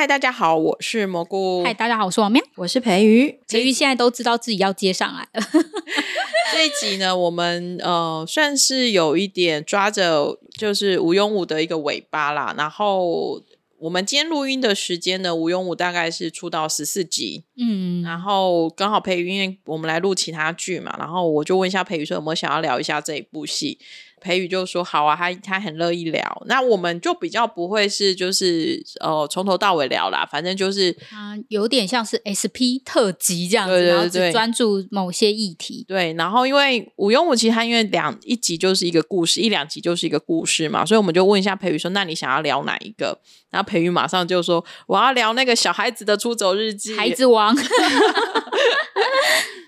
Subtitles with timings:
[0.00, 1.62] 嗨，大家好，我是蘑菇。
[1.62, 2.42] 嗨，大家好，我是王喵。
[2.56, 5.46] 我是培瑜，培瑜现在都知道自己要接上来了。
[6.54, 12.54] 这一集呢，我们呃算是有一点抓着就是吴庸武的一个尾巴啦。
[12.56, 13.42] 然后
[13.78, 23.78] 我们今天录音的时间呢，吴庸武大概是出到十四集，嗯，然后刚好培瑜，因为我们来录其他剧嘛，然后我就问一下培瑜说有没有想要聊一下这一部戏。
[24.20, 26.42] 培宇就说好啊，他他很乐意聊。
[26.46, 35.84] 那我们就比较不会是就是呃从头到尾聊啦，反正就是啊，有点像是 SP 特辑这样子，对对对然后只专注某些议题。
[35.88, 36.12] 对。
[36.14, 43.18] 然后因为吴庸武其实他因为两一集就是一个故事，一两集就是一个故事嘛，所以我们就问一下培宇说，那你想要聊哪一个？
[43.50, 47.56] 然后培宇马上就说我要聊那个小孩子的出走日记，孩子王。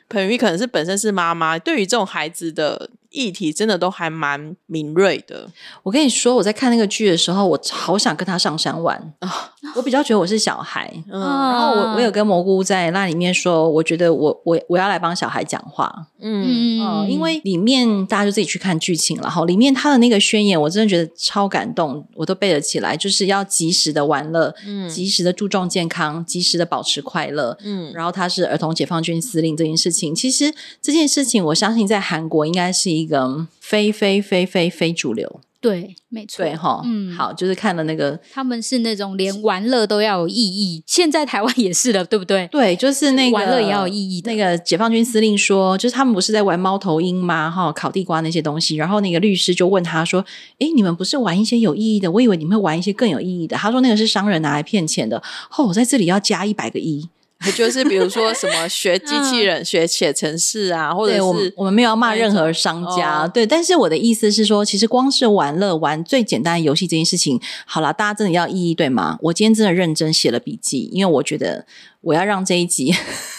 [0.08, 2.90] 培宇可能是本身是妈妈，对于这种孩子的。
[3.12, 5.48] 议题真的都还蛮敏锐的。
[5.82, 9.52] 我跟你说，我在看那个剧的时候，我好想跟他上山玩啊！
[9.76, 19.44] 我比较觉得我是小孩，嗯，然后我我有跟蘑菇在那里面说，我觉得我我我要来帮小孩讲话，嗯嗯，因为里面大家就自己去看剧情了哈。
[19.44, 27.92] 里面他的那个宣言，我真的觉得超感动，我都背了起来，就是要及时的玩乐，嗯，及时的注重健康，及时的保持快乐，嗯。
[27.92, 33.01] 然后他是儿童解放军司令这件事情，其实这件事情，我相信在韩国应该是一。
[33.02, 42.48] 一个非非非非非主流，对，没错，对哈，嗯，好，就是看了那个，他们是那种连玩乐都要有意义，现在台湾也是的，对不对？
[42.48, 44.20] 对，就是那个玩乐也要有意义。
[44.24, 47.50] 那个解放军司令说，就是他们不是在玩猫头鹰吗？
[47.50, 50.24] 哈，烤地瓜那些东西，然后那个律师就问他说
[50.58, 52.10] ：“哎，你们不是玩一些有意义的？
[52.10, 55.22] 我以为你们会玩一些更有意义的。”他说：“那个是商人拿来骗钱的。”
[55.56, 57.08] 哦，我在这里要加一百个亿。
[57.50, 63.46] 就是比如说什么 学机器人、学写程式啊，或者是我们没有要骂任何商家，对。
[63.46, 69.18] 但是我的意思是说，其实光是玩乐、玩最简单的游戏这件事情，好了，大家真的要意义对吗？
[69.22, 71.66] 我今天真的认真写了笔记，因为我觉得
[72.00, 72.94] 我要让这一集，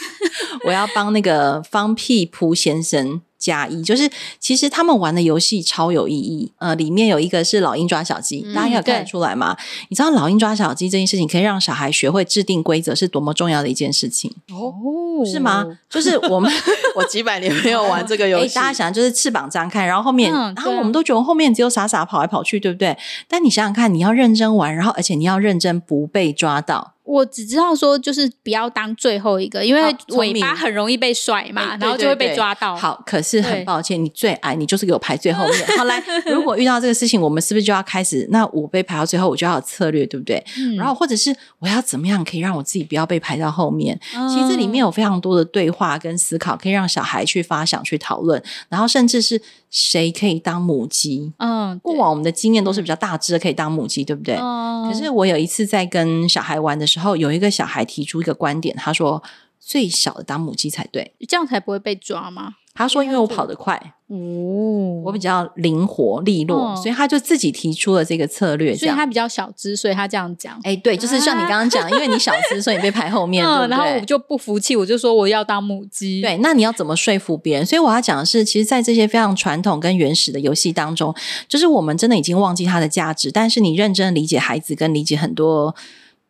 [0.66, 3.22] 我要帮那个方屁扑先生。
[3.44, 6.50] 加一就是，其实他们玩的游戏超有意义。
[6.60, 9.58] 呃，里面有一个是老鹰抓小鸡，大家有看得出来吗？
[9.90, 15.26] 你知道老鹰抓小鸡这件事情可以让小孩学会制定规则是多么重要的一件事情哦？
[15.26, 15.78] 是吗？
[15.90, 16.50] 就是我们
[16.96, 22.98] 我几百年没有玩这个游戏，大家想就是翅膀张开，然后后面，然后我们都觉得后面只有傻傻跑来跑去，对不对？
[23.28, 26.94] 但你想想看，你要认真玩，然后而且你要认真不被抓到。
[27.04, 32.76] 我只知道说，就是不要当最后一个，因为尾巴很容易被甩嘛，然后就会被抓到。
[32.76, 35.78] 好，可是很抱歉，你最矮，你就是给我排最后面。
[35.78, 38.26] 好来， 如果遇到这个事情，我们是不是就要开始？
[38.32, 40.42] 那我被排到最后，我就要有策略，对不对？
[40.78, 44.00] 然后或者是我要怎么样可以让我自己不要被排到后面？
[44.12, 51.34] 其实这里面有非常多的对话跟思考，可以让小孩去发想、去讨论，然后甚至是谁可以当母鸡？
[51.40, 54.38] 嗯，过往我们的经验都是比较大只的可以当母鸡，对不对？
[54.38, 59.22] 可是我有一次在跟小孩玩的时候，有一个小孩提出一个观点，他说
[59.60, 63.76] ：“最小的当母鸡才对，这样才不会被抓吗？”他说：“因为我跑得快，
[64.08, 68.76] 哦，我比较灵活利落，所以他就自己提出了这个策略。
[68.76, 70.60] 所以他比较小只，所以他这样讲。
[70.64, 76.20] 哎，对，就是像你刚刚讲，因为你小资，所以你被排后面， 对然后我就不服气，我就说我要当母鸡。
[76.20, 77.64] 对，那你要怎么说服别人？
[77.64, 81.14] 所以我要讲的是，其实，在这些非常传统跟原始的游戏当中，
[81.48, 83.32] 就是我们真的已经忘记它的价值。
[83.32, 85.76] 但是你认真理解孩子，跟理解很多。”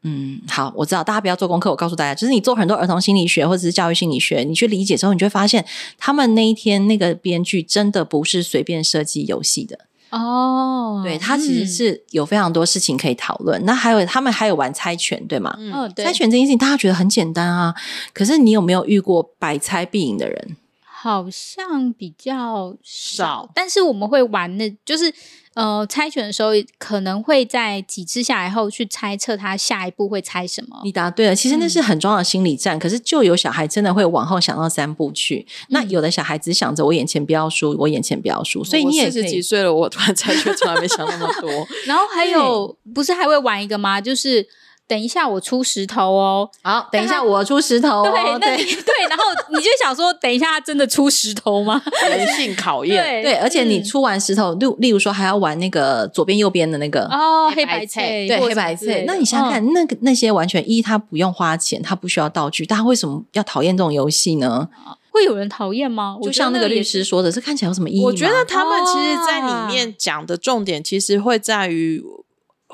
[0.03, 1.69] 嗯，好，我知道大家不要做功课。
[1.69, 5.65] 我告诉大家，就是你做很多儿童心理学或者是教育心理学，你去理解之后，你就会发现，
[5.97, 9.79] 他们那一天那个编剧真的不是随便设计游戏的
[10.11, 11.01] 哦。
[11.03, 13.63] 对他其实是有非常多事情可以讨论。
[13.65, 15.55] 那还有他们还有玩猜拳，对吗？
[15.57, 17.73] 嗯，猜拳这件事情大家觉得很简单啊，
[18.13, 20.57] 可是你有没有遇过百猜必赢的人？
[21.05, 25.13] 好像比较少，但是我们会玩的，就是
[25.55, 30.81] 呃，猜拳的时候可能会在几次下来后去猜测他下一步会猜什么。
[30.83, 32.79] 你答对了，其实那是很重要的心理战。
[32.79, 38.63] 可是就有小孩真的会往后想到三步去，那有的小孩只想着我眼前不要输，我眼前不要输。
[38.63, 41.49] 所以你也四十几岁了，我突然猜拳从来没想那么多。
[41.85, 44.01] 然后还有，不是还会玩一个吗？
[44.01, 44.47] 就是。
[44.85, 46.49] 等一下，我出石头哦。
[46.61, 48.03] 好，等一下我出石头。
[48.03, 51.81] 对，那对，然后你就想说，等一下真的出石头吗？
[52.09, 53.21] 人性考验。
[53.23, 59.03] 对，而且你出完石头，例例如说还要玩那个左边右边的那个哦，黑白菜，对，黑白菜。
[59.07, 64.67] 那你想想看，那个那些完全一，他不用花钱，他不需要道具，大家为什么要讨厌这种游戏呢？
[65.11, 66.17] 会有人讨厌吗？
[66.21, 68.03] 就像那个律师说的，这看起来有什么意义？
[68.03, 72.03] 我觉得他们其实在里面讲的重点，其实会在于。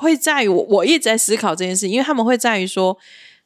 [0.00, 2.96] 会在于我我一直在思考这件事，因为他们会在于说，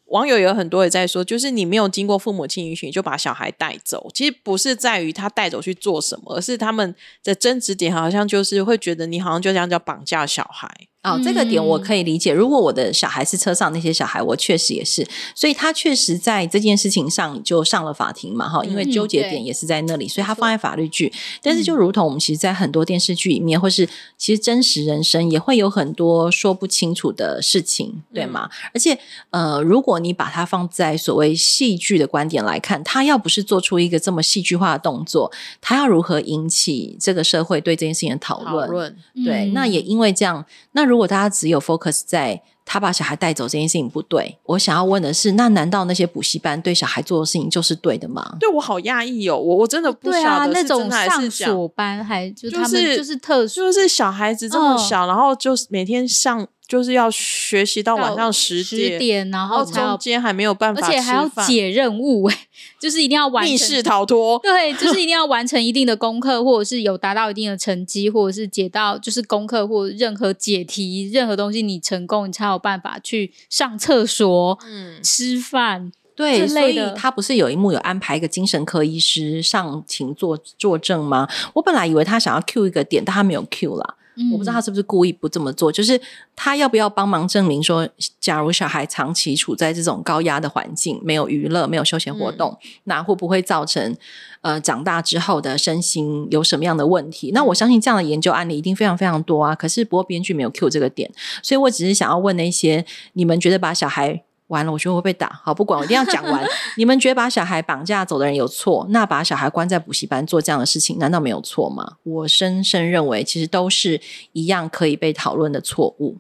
[0.07, 10.89] 网友有很多也在说，就是你没有经过父母亲允许就把小孩带走，其实不是在于他带走去做什么，而是他们的争执点好像就是会觉得你好像就这样叫绑架小孩。
[11.05, 12.33] 哦，这个点我嗯可以理解。
[12.33, 21.13] 如果我的小孩是车上那些小孩，我确实也是，所以他确实在这件事情上就上了法庭嘛，哈，因为嗯纠结点也是在那里，所以他放在法律剧。
[21.43, 23.87] 但是就如同我们其实，在很多电视剧里面，或是
[24.17, 28.49] 其实真实人生也会有很多说不清楚的事情，对吗？
[28.73, 28.99] 而且
[29.31, 35.31] 呃，如果你把它放在所谓戏剧的观点来看，他要不是做出一个这么戏剧化的动作，
[35.61, 38.67] 他要如何引起这个社会对这件事情的讨论？
[38.67, 48.37] 讨论，对，嗯那也因为这样，那如果大家只有 focus 在他把小孩带走这件事情不对，我想要问的是，那难道那些补习班对小孩做的事情就是对的吗？
[48.41, 62.49] 对我好压抑哦，我我真的不晓得那种是真的还上是假锁班还就就他们是就是特殊，就是小孩子这么嗯小，然后就是每天上就是要学习到晚上十十点，然然后中，间还没有办法，而且还要解任务，哎，
[62.81, 64.39] 就是一定要完成密室逃脱。
[64.43, 75.93] 对，就是一定要 完成一定的功课，或者是有达到一定的成绩，或者是解到就是功课或任何解题任何东西你成功，你才有办法去上厕所、嗯，吃饭。
[76.17, 81.29] 对，所以他不是有一幕有安排一个精神科医师上庭作作证吗？
[81.55, 83.97] 我本来以为他想要 Q 一个点，但他没有 Q 啦。
[84.33, 86.01] 我不知道他是不是故意不这么做，就是
[86.37, 87.89] 他要不要帮忙证明说，
[88.21, 93.97] 假如小孩长期处在这种高压的环境，没有娱乐，没有休闲活动，那会不会造成
[94.41, 97.31] 呃长大之后的身心有什么样的问题？
[97.33, 99.55] 那我相信这样的研究案例一定非常非常多啊。
[99.55, 101.11] 可是不过编剧没有 Q 这个点，
[101.43, 102.85] 所以我只是想要问那些
[103.15, 104.23] 你们觉得把小孩。
[104.49, 105.41] 完了，我觉得我会被打。
[105.43, 106.47] 好，不管，我一定要讲完。
[106.77, 108.87] 你们觉得把小孩绑架走的人有错？
[108.91, 111.95] 那把小孩关在补习班做这样的事情，难道没有错吗？
[112.03, 114.01] 我深深认为，其实都是
[114.33, 116.19] 一样可以被讨论的错误。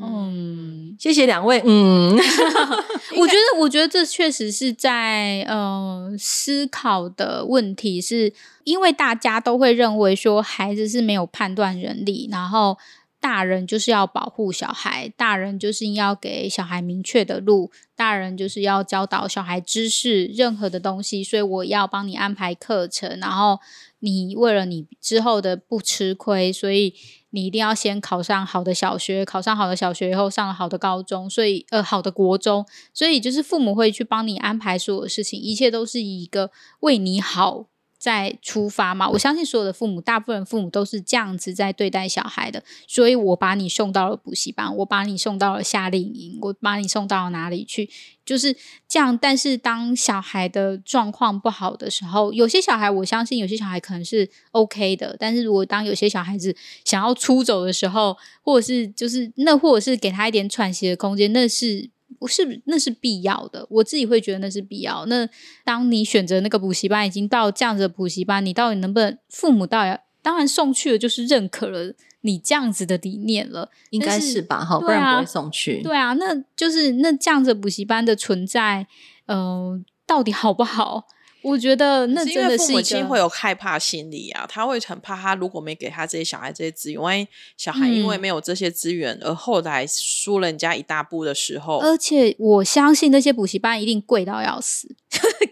[0.00, 1.60] 嗯，谢谢两位。
[1.64, 2.16] 嗯，
[3.18, 8.32] 我觉得，我觉得这确实是在呃思考的问题，是
[8.62, 12.78] 因为大家都会认为说孩子是没有判断能力，然后
[13.20, 23.60] 大人就是要保护小孩，大人就是要给小孩明确的路，大人就是要教导小孩知识，任何的东西，所以我要帮你安排课程，然后
[23.98, 26.94] 你为了你之后的不吃亏，所以
[27.28, 32.64] 你一定要先考上好的小学，考上好的小学以后上了好的高中，所以呃好的国中，
[32.94, 36.50] 所以就是父母会去帮你安排所有事情，一切都是以一个
[36.80, 37.66] 为你好
[38.00, 39.08] 在出发嘛。
[39.10, 47.90] 我相信所有的父母，大部分父母都是这样子在对待小孩的，所以我把你送到了补习班，我把你送到了夏令营，我把你送到哪里去，
[48.24, 48.56] 就是
[48.88, 49.16] 这样。
[49.16, 61.90] 但是当小孩的状况不好的时候，有些小孩我相信有些小孩可能是 OK 的，但是如果当有些小孩子想要出走的时候，或者是就是那或者是给他一点喘息的空间，那是。
[62.20, 63.66] 不是，那是必要的。
[63.70, 65.06] 我自己会觉得那是必要。
[65.06, 65.26] 那
[65.64, 69.18] 当你选择那个补习班，已经到这样子的补习班，你到底能不能？
[69.30, 73.70] 父母到底要当然送去了，就是认可了你这样子的理念了。
[73.88, 74.62] 应该是是吧？
[74.62, 75.82] 哈，不然不会送去。
[75.82, 78.86] 对啊，那就是那这样子补习班的存在，
[79.26, 81.06] 嗯、到底好不好？
[81.42, 87.26] 我觉得那是因为父母真的是一个亲会有害怕心理啊，他会很怕他如果没给他这些小孩这些资源，万一
[87.56, 94.94] 小孩因为嗯没有这些资源而后来输了人家一大步的时候，而且我相信那些补习班一定贵到要死，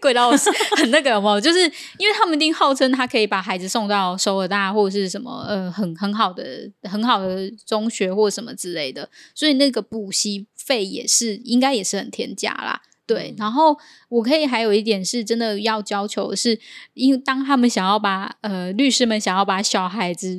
[0.01, 1.41] 贵到死，很那个有没有？
[1.41, 1.59] 就是
[1.97, 12.81] 因为他们一定号称他可以把孩子送到首尔大或者是什么呃很很好的很好的中学或什么之类的，所以那个补习费也是应该也是很天价啦。
[13.09, 13.75] 对，然后
[14.07, 16.59] 我可以还有一点是真的要要求的是，
[16.93, 20.37] 因为当他们想要把呃律师们想要把小孩子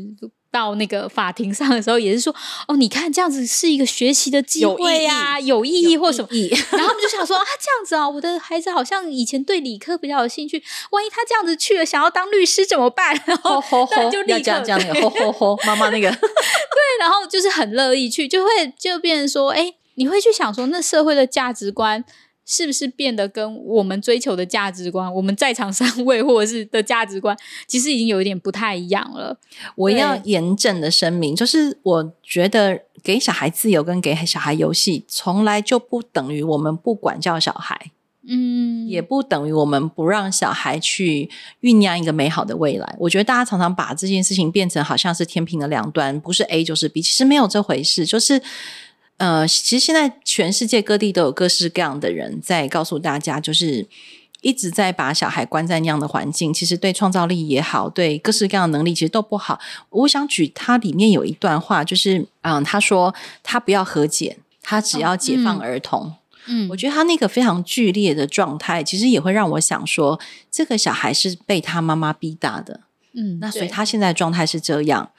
[0.53, 2.33] 到那个法庭上的时候，也是说
[2.69, 6.29] 哦，你看这样子是一个学习的机会呀、有意义或什么。
[6.71, 13.21] 然后他们就想说啊，这样子啊，我的孩子好像以前对理科比较有兴趣，万一他这样子去了，想要当律师怎么办？
[13.27, 16.19] 然后吼吼吼就，立刻要这样这样那个吼吼吼，妈妈那个 对，
[17.01, 22.05] 然后就是很乐意去，就会就变成说，哎，你会去想说，那社会的价值观
[22.53, 27.37] 是不是变得跟我们追求的价值观，我们在场三位或者是的价值观，
[27.69, 29.39] 其实已经有一点不太一样了。
[29.77, 37.93] 我要严正的声明，就是我觉得给小孩自由跟给小孩游戏，从来就不等于我们不管教小孩，
[38.27, 41.31] 嗯，也不等于我们不让小孩去
[41.61, 42.97] 酝酿一个美好的未来。
[42.99, 48.43] 我觉得大家常常把这件事情变成好像是天平的两端，不是 A 就是 B，其实没有这回事，就是。
[49.21, 53.87] 呃，其实现在全世界各地都有各式各样的人在告诉大家，就是
[54.41, 59.61] 一直在把小孩关在那样的环境，其实对创造力也好，对各式各样的能力其实都不好。
[59.91, 66.15] 我想举它里面有一段话，就是嗯，他说他不要和解，他只要解放嗯儿童。
[66.47, 70.19] 嗯，我觉得他那个非常剧烈的状态，其实也会让我想说，
[70.51, 72.81] 这个小孩是被他妈妈逼大的。
[73.13, 75.11] 嗯，那所以他现在状态是这样，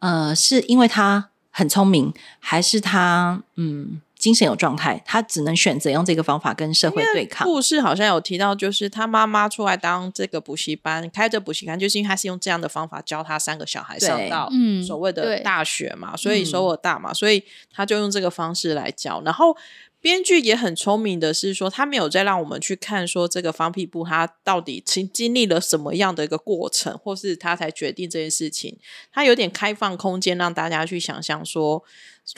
[0.00, 7.48] 呃，是因为他很聪明，还是他嗯精神有状态，他只能选择用这个方法跟社会对抗。
[7.48, 19.56] 故事好像有提到，就是他妈妈出来当这个补习班，开着补习班，就是因为他是用这样的方法教他三个小孩上到嗯所谓的大学嘛，所以嗯首尔大嘛，所以他就用这个方式来教，然后。
[20.00, 28.78] 编剧也很聪明的是说，他没有再让我们去看说这个方屁布他到底经经历了什么样的一个过程，或是他才决定这件事情。
[29.10, 31.82] 他有点开放空间，让大家去想象说，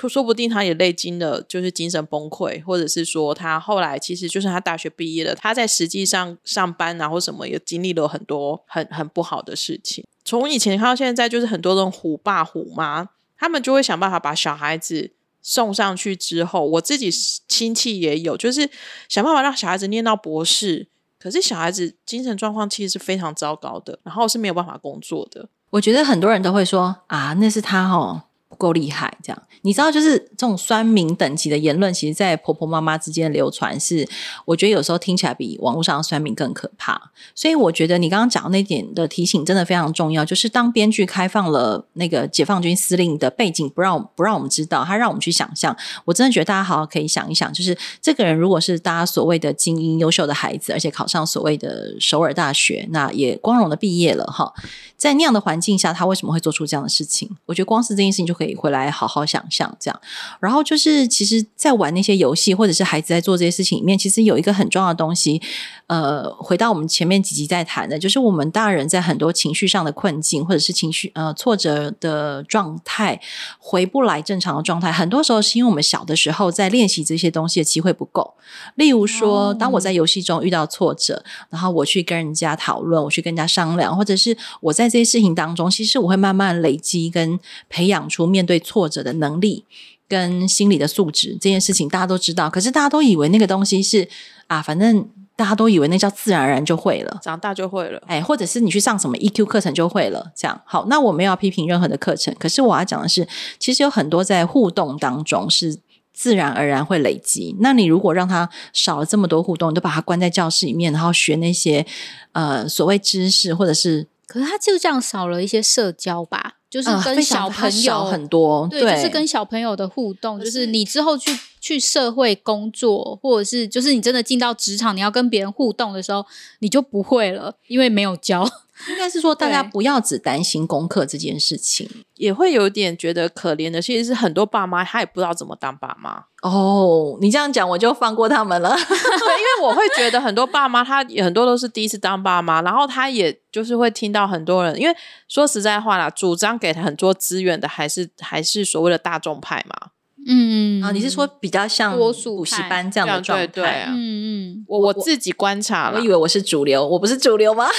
[0.09, 10.07] 说不定他也累经了就是精神崩溃，或者是说他后来其实就是他大学毕业了，他在实际上上班啊或什么也经历了很多很很不好的事情。
[10.25, 15.11] 从以前看到现在，就是很多这种虎爸虎妈，他们就会想办法把小孩子。
[15.51, 17.11] 送上去之后，我自己
[17.49, 18.69] 亲戚也有，就是
[19.09, 20.87] 想办法让小孩子念到博士，
[21.19, 25.49] 可是小孩子精神状况其实是非常糟糕的，然后是没有办法工作的。
[25.71, 28.25] 我觉得很多人都会说啊，那是他哦
[28.59, 34.07] 够厉害，这样你知道，就是这种酸民等级的言论，其实，在婆婆妈妈之间流传是，
[34.45, 37.11] 我觉得有时候听起来比网络上的酸民更可怕。
[37.35, 45.77] 所以，我觉得你刚刚讲的那点的提醒真的非常重要，就是当编剧开放了那个解放军司令的背景，不让不让我们知道，他让我们去想象。
[46.05, 54.53] 我真的觉得大家好好可以想一想，就是这个人如果是大家所谓的精英、优秀的孩子，而且考上所谓的首尔大学，那也光荣的毕业了哈。
[54.97, 57.31] 在那样的环境下，他为什么会做出这样的事情？
[57.47, 60.01] 我觉得光是这件事情就可以回来好好想象这样。
[60.41, 65.41] 然后就是，其实，在玩那些游戏，或者是孩子在做这些事情里面，其实有一个很重要的东西。
[65.87, 73.19] 呃，回到我们前面几集在谈的，就是我们大人在很多情绪上的困境，或者是情绪呃挫折的状态，
[73.59, 78.35] 回不来正常的状态，很多时候是因为我们小的时候在练习这些东西的机会不够。
[78.75, 87.41] 例如说，当我在游戏中遇到挫折，然后我去跟人家讨论，我去跟人家商量，或者是我在这些事情当中，其实我会慢慢累积跟
[87.71, 89.65] 培养出面对挫折的能力
[90.09, 91.33] 跟心理的素质。
[91.41, 94.09] 这件事情大家都知道，可是大家都以为那个东西是
[94.47, 97.21] 啊，反正大家都以为那叫自然而然就会了。
[97.23, 98.03] 长大就会了。
[98.07, 100.87] 哎，或者是你去上什么 EQ 课程就会了，这样好。
[100.87, 103.29] 那我没有要批评任何的课程，可是我要讲的是，
[103.59, 105.79] 其实有很多在互动当中是
[106.13, 107.55] 自然而然会累积。
[107.61, 111.87] 那你如果让他少了这么多互动，你都把他关在教室里面，然后学那些
[112.33, 126.25] 呃所谓知识，或者是可是他就这样少了一些社交吧，就是跟小朋友少很多，对，就是跟小朋友的互动，就是你之后去去社会工作，或者是就是你真的进到职场，你要跟别人互动的时候，
[126.59, 128.49] 你就不会了，因为没有教。
[128.89, 137.19] 应该是说大家不要只担心功课这件事情也会有点觉得可怜的，其实是很多爸妈他也不知道怎么当爸妈，哦。
[137.21, 138.71] 你这样讲，我就放过他们了。
[138.79, 144.97] 对，因为我会觉得很多爸妈他也很多都是第一次当爸妈，然后他也就是会听到很多人，因为
[145.29, 149.91] 说实在话啦，主张给他很多资源的还是还是所谓的大众派嘛。
[150.31, 153.47] 嗯啊，你是说比较像多数补习班这样的对状态？
[153.47, 157.67] 对啊嗯嗯，我我自己观察了我以，为我是主流，我不是主流吗？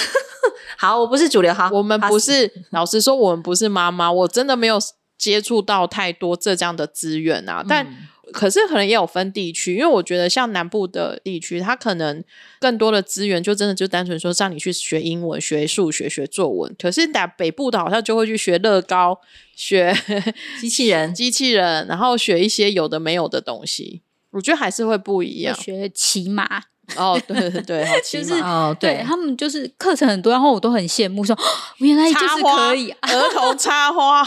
[0.80, 1.52] 好，我不是主流。
[1.52, 4.78] 哈，我们不是，老实说，我们不是妈妈，我真的没有
[5.18, 7.62] 接触到太多浙江的资源啊。
[7.68, 12.22] 但嗯可是可能也有分地区，因为我觉得像南部的地区，它可能
[12.60, 16.72] 更多的资源就真的就单纯说让你去学英文、学数学、学作文。
[16.80, 19.18] 可是打北部的好像就会去学乐高、
[19.56, 19.92] 学
[20.60, 24.02] 机器人机器人，然后学一些有的没有的东西。
[24.30, 26.62] 我觉得还是会不一样要学骑马，
[26.96, 31.42] 哦，对对对，其实 就是哦，对他们就是课程很多，然后我都很羡慕，说哦
[31.78, 32.90] 原来就是插花可以。
[32.90, 34.22] 儿童插花。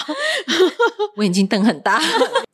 [1.16, 2.02] 我眼睛瞪很大。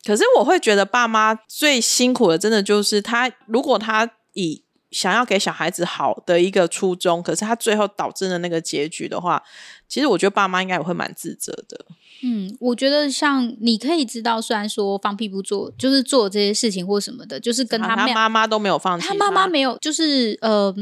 [0.06, 9.44] 可是我会觉得爸妈最辛苦的，真的就是他，如果他以想要给小孩子好的一个初衷，可是他最后导致的那个结局的话，
[9.88, 11.86] 其实我觉得爸妈应该也会蛮自责的。
[12.22, 20.76] 嗯，我觉得像你可以知道，虽然说放屁不做，就是做这些事情或什么的，就是跟啊他妈妈都没有放弃他妈妈没有，就是呃，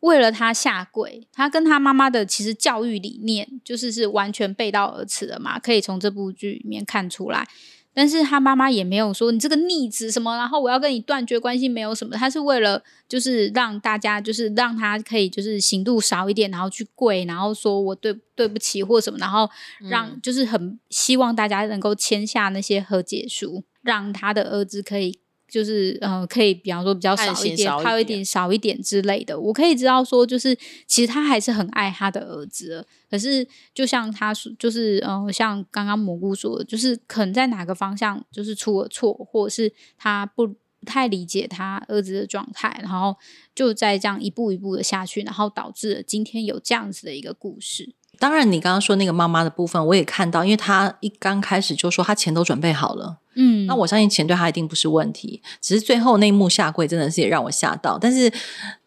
[0.00, 7.48] 为了他下跪，他跟他妈妈的其实教育理念就是是完全背道而驰的嘛，可以从这部剧里面看出来。
[7.94, 19.48] 但是他妈妈也没有说你这个逆子什么，然后我要跟你断绝关系，没有什么，他是为了就是让大家就是让他可以就是刑度少一点，然后去跪，然后说我对对不起或什么，然后
[19.88, 25.20] 让、就是很希望大家能够签下那些和解书，让他的儿子可以
[25.54, 30.52] 就是呃可以比方说比较少一点，他有一点少一点之类的，我可以知道说就是
[30.88, 43.14] 其实他还是很爱他的儿子的，可是就像他说，就是呃，像刚刚蘑菇说的，就是可能在哪个方向就是出了错，或者是他不不太理解他儿子的状态，然后
[43.54, 47.94] 就在这样一步一步的下去，然后导致了今天有这样子的一个故事。
[48.18, 57.98] 当然，你刚刚说那个妈妈的部分，我也看到，因为她一刚开始就说她钱都准备好了，嗯，那我相信钱对她一定不是问题，只是最后那一幕下跪真的是也让我吓到。
[57.98, 58.32] 但是，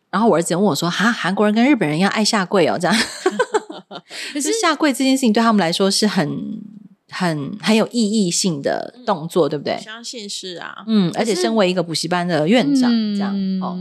[0.10, 2.98] 然后我儿子问我说：“哈，韩国人跟日本人一样爱下跪哦？”这样，
[4.34, 6.62] 可是下跪这件事情对他们来说是很。
[7.18, 9.76] 很很有意义性的动作，对不对？
[9.82, 13.76] 相信是啊，嗯，而且身为一个补习班的院长，这样哦。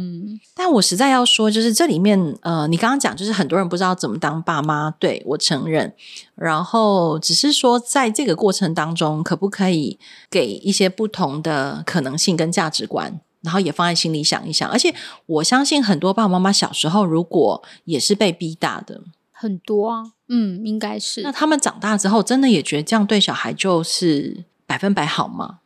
[0.55, 5.93] 但我实在要说，就是这里面，呃，你刚刚讲，就是很多人不知道怎么当爸妈，对我承认。
[6.35, 9.99] 然后只是说，在这个过程当中，可不可以
[10.31, 14.67] 给一些不同的可能性跟价值观，然后也放在心里想一想。
[14.71, 14.95] 而且
[15.27, 19.03] 我相信，很多爸爸妈妈小时候如果也是被逼大的。
[19.39, 21.21] 很多啊，嗯，应该是。
[21.21, 25.59] 那他们长大之后，真的也觉得这样对小孩就是百分百好吗？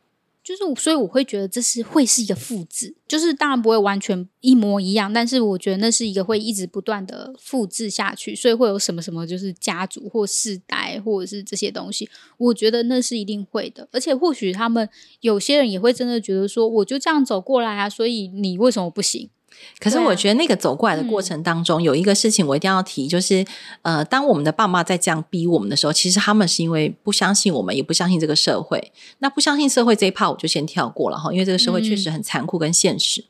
[0.43, 13.87] 就是，所以我会觉得这是会是一个复制，就是当然不会完全一模一样，但是我觉得那是一个会一直不断的复制下去，所以会有什么什么，就是家族或世代或者是这些东西，我觉得那是一定会的。
[13.91, 14.89] 而且或许他们
[15.21, 19.29] 有些人也会真的觉得说，我就这样走过来啊，所以你为什么不行？
[19.79, 23.45] 可是我觉得那个走过来的过程当中，有一个事情我一定要提，就是
[23.81, 28.91] 呃，当我们的爸妈在这样逼我们的时候，其实他们是因为不相信我们，也不相信这个社会。
[29.19, 33.23] 那不相信社会这一 part 我就先跳过了哈，因为这个社会确实很残酷跟现实。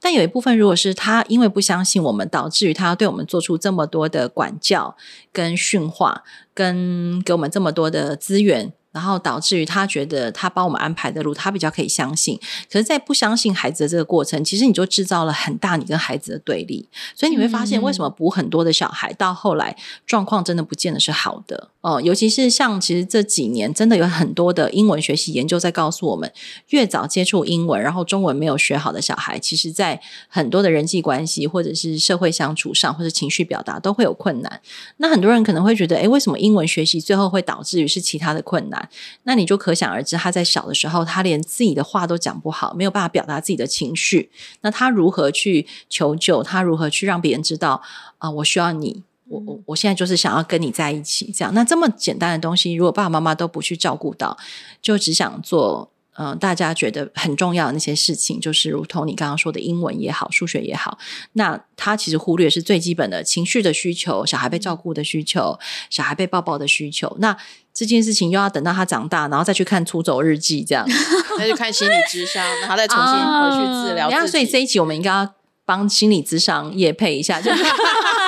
[0.00, 4.96] 但有一部分，如果是他因为不相信我们，导致于他要对我们做出这么多的管教、
[5.32, 6.22] 跟训话、
[6.54, 8.72] 跟给我们这么多的资源。
[8.92, 12.38] 然后导致于他觉得他帮我们安排的路，他比较可以相信。
[12.70, 16.88] 可是，在不相信孩子的这个过程，其实你就制造了很大你跟孩子的对立。
[17.14, 22.00] 所以你会发现，为什么补很多的小孩到后来状况真的不见得是好的哦。
[22.00, 26.30] 尤其是像其实这几年，真的有很多的英文学习研究在告诉我们，
[26.68, 34.60] 越早接触英文，然后中文没有学好的小孩，其实在很多的人际关系或者是社会相处上，或者情绪表达都会有困难。
[34.98, 38.81] 那很多人可能会觉得，哎，为什么英文学习最后会导致于是其他的困难？
[39.24, 44.30] 那你就可想而知，他在小的时候，他连自己的话都讲不好，没有办法表达自己的情绪。
[44.60, 46.42] 那他如何去求救？
[46.42, 47.82] 他如何去让别人知道
[48.18, 48.30] 啊？
[48.30, 51.32] 我需要你，我我我现在就是想要跟你在一起。
[51.32, 54.36] 这样，那这么简单的东西，如果爸爸妈妈都不去照顾到，
[54.80, 55.90] 就只想做。
[56.18, 60.98] 嗯，大家觉得很重要的那些事情，就是如同你刚刚说的英文也好，数学也好，
[61.32, 67.16] 那他其实忽略是最基本的情绪的需求，小孩被照顾的需求，小孩被抱抱的需求。
[67.18, 67.36] 那
[67.72, 70.86] 这件事情又要等到他长大，然后再去看出走日记，这样
[71.38, 74.26] 再去看心理智商，然后再重新回去治疗。
[74.26, 77.50] 所以这一集我们应该要帮心理智商也配一下，就。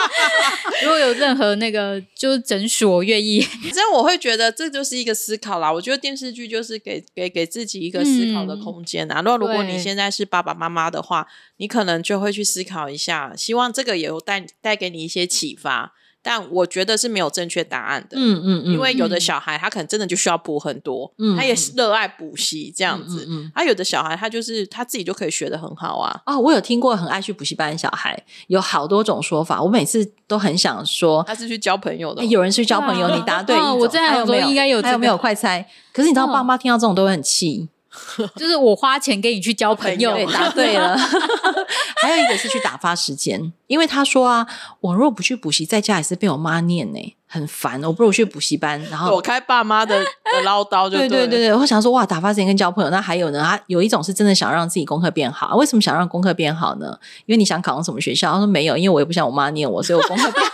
[0.84, 5.72] 如果有任何那个就是诊所愿意， 反正我会觉得这就是一个思考啦。
[5.72, 9.20] 我觉得电视剧就是给给给自己一个思考的空间啊。
[9.22, 15.92] 那如果你现在是爸爸妈妈的话，你可能就会去思考一下，希望这个也有带带给你一些启发。
[16.24, 26.18] 但我觉得是没有正确答案的，嗯嗯嗯，因为有的小孩他可能真的就需要补很多，嗯，他也是热爱补习这样子，嗯，他有的小孩他就是他自己就可以学的很好啊。
[26.24, 35.68] 哦，我有听过很爱去补习班的小孩，有好多种说法，我每次都很想说他是去交朋友的，有人去交朋友，你答对 哦，我在还有没有应该有，还有没有快猜？
[35.92, 37.68] 可是你知道爸妈听到这种都会很气。
[38.36, 40.96] 就是我花钱给你去交朋友，对，答对了。
[42.02, 44.46] 还有一个是去打发时间，因为他说啊，
[44.80, 47.82] 我如果不去补习，在家也是被我妈念呢，很烦。
[47.82, 49.98] 我不如去补习班，然后躲开爸妈的
[50.44, 50.84] 唠叨。
[50.88, 52.90] 就对对对对，我想说哇，打发时间跟交朋友。
[52.90, 53.42] 那还有呢？
[53.42, 55.56] 他有一种是真的想让自己功课变好。
[55.56, 56.98] 为什么想让功课变好呢？
[57.26, 58.32] 因为你想考上什么学校？
[58.32, 60.44] 他说没有，因为我也不想我妈念我，所以我功课变。
[60.44, 60.50] 为什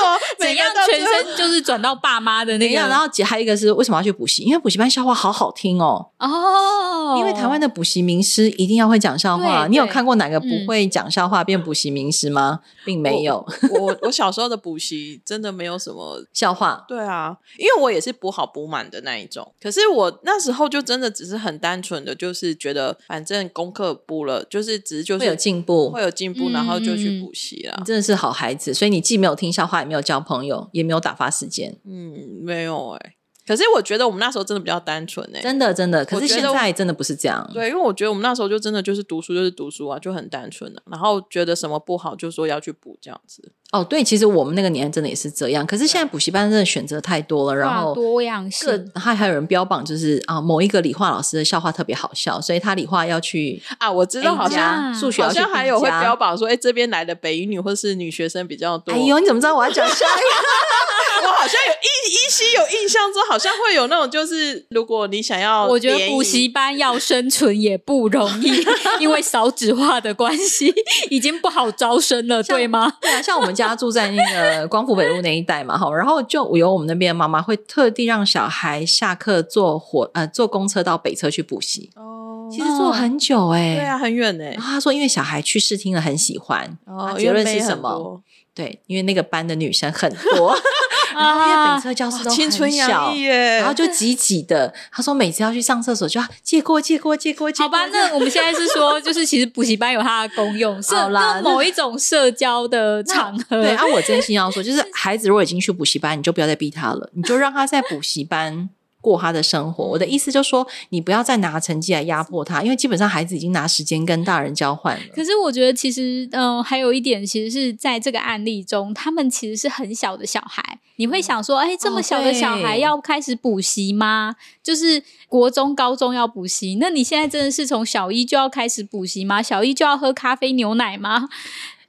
[0.00, 2.74] 么 怎样全身就是转到爸妈的那个？
[2.74, 4.42] 然后姐还有一个是为什么要去补习？
[4.42, 7.16] 因为补习班笑话好好听哦哦。
[7.18, 9.66] 因为台湾的补习名师一定要会讲笑话。
[9.66, 12.60] 你有看过哪个不会讲笑话变补习名师吗？
[12.84, 13.44] 并没有。
[13.70, 16.84] 我我小时候的补习真的没有什么 笑话。
[16.86, 19.52] 对啊，因为我也是补好补满的那一种。
[19.60, 27.74] 可是我那时候就真的只是很单纯的，就是觉得反正功课补了，就是只是就是会有进步，会有进步，然后就去补习了。
[27.78, 29.80] 你真的是好孩子，所以你既没有听笑话。
[29.90, 31.80] 没有交朋友，也没有打发时间。
[31.84, 33.16] 嗯，没有哎。
[33.46, 36.04] 可是我觉得我们那时候真的比较单纯哎，真的真的。
[36.04, 37.48] 可是现在真的不是这样。
[37.52, 40.82] 对，因为我觉得我们那时候就真的就是读书就是读书啊，就很单纯的。
[40.90, 43.52] 然后觉得什么不好，就说要去补这样子。
[43.72, 45.64] 哦，对，其实我们那个年代真的也是这样。
[45.64, 53.90] 可是现在补习班真的选择太多了，然后多样性，还还有人标榜就是啊，某一个理化老师的笑话特别好笑，所以他理化要去啊。
[53.90, 58.92] 我知道好像数学好像还有会标榜说，哎，这边来的北语女或是女学生比较多。
[58.92, 60.89] 哎呦，你怎么知道我要讲下一个？
[61.22, 68.64] 我好好像有依依稀有印象中，好像会有那种，就是如果你想要，我觉得补习班要生存也不容易，
[69.00, 70.72] 因为少子化的关系，
[71.10, 72.92] 已经不好招生了， 对吗？
[73.00, 84.60] 对啊，像我们家住在那个光复北路那一带嘛，哈，然后就有我们那边的妈妈会特地让小孩下课坐火呃坐公车到北车去补习，哦，其实坐很久哎、对啊，很远呢然。
[84.60, 88.22] 后他说，因为小孩去试听了很喜欢，哦，结论是什么？
[88.54, 90.56] 对，因为那个班的女生很多，
[91.14, 93.12] 然后因为北车教室都哦青春很小
[93.58, 94.72] 然后就挤挤的。
[94.92, 97.64] 他说每次要去上厕所就要借过借过借过借过。
[97.64, 100.94] 好吧，那我们现在是说，就是其实补习班有它的功用，是
[101.42, 103.62] 某一种社交的场合。
[103.62, 108.68] 对啊，我真心要说，就是孩子如果已经去补习班，你就不要再逼他了，你就让他在补习班。
[109.00, 115.02] 过他的生活，我的意思就是说，你不要再拿成绩来压迫他，因为基本上孩子已经拿时间跟大人交换了。
[115.14, 120.78] 可是我觉得，其实，嗯、还有一点，其实是在这个案例中，他们其实是很小的小孩。
[120.96, 124.36] 你会想说，哎、这么小的小孩要开始补习吗？
[124.62, 129.42] 就是国中、高中要补习，那你现在真的是从小一就要开始补习吗？
[129.42, 131.30] 小一就要喝咖啡牛奶吗？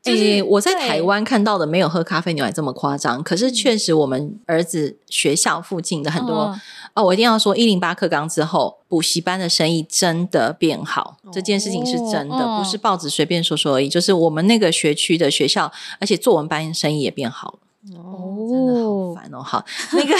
[0.03, 6.61] 就是诶、我在台湾看到的没有喝咖啡牛奶这么夸张，可是确实我们儿子学校附近的很多、嗯
[6.95, 13.87] 哦，我一定要说，一零八课纲之后，补习班的生意真的变好，这件事情是真的，哦不是报纸随便说说而已。
[13.87, 19.43] 就是我们那个学区的学校，而且作文班生意也变好了，真的好烦哦。
[19.43, 20.13] 好，那个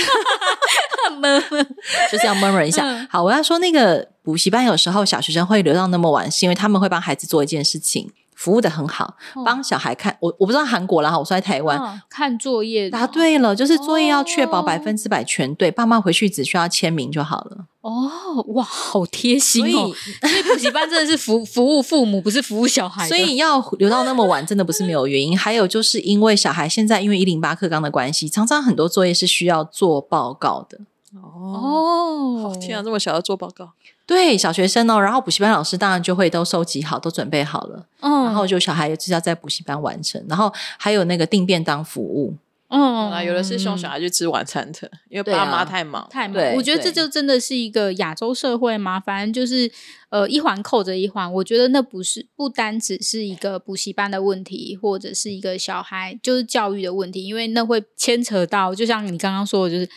[2.11, 2.85] 就是要 murmur 一下。
[2.85, 8.11] 嗯好，我要说那个补习班有时候小学生会留到那么晚，是因为他们会帮孩子做一件事情。
[8.41, 17.65] 服务的很好，哦帮小孩看我我不知道韩国啦，我说在台湾，嗯看作业的答对了，就是作业要确保哦百分之百全对，爸妈回去只需要签名就好了。
[17.81, 19.91] 哦，哇，好贴心哦！
[20.21, 23.07] 所以 补习班真的是服服务父母，不是服务小孩。
[23.07, 25.37] 所以要留到那么晚，真的不是没有原因。
[25.37, 30.79] 还有就是因为小孩现在因为一零八课纲的关系，常常很多作业是需要做报告的。
[31.15, 33.71] 哦，哦，天啊，这么小要做报告，
[34.05, 42.35] 对小学生哦，然后补习班老师当然就会都收集好，都准备好了，嗯，然后就小孩就是要在补习班完成，然后还有那个订便当服务，
[42.69, 43.01] 嗯。
[43.11, 46.07] 啊，有的是送小孩去吃晚餐的，因为爸妈太忙。
[46.09, 49.69] 太忙对，我觉得这就真的是一个亚洲社会嘛，反正就是
[50.09, 51.31] 呃一环扣着一环。
[51.33, 59.89] 我觉得那不是不单只是一个补习班的问题，或者是一个小孩就是教育的问题，因为那会牵扯到，就像你刚刚说的，就是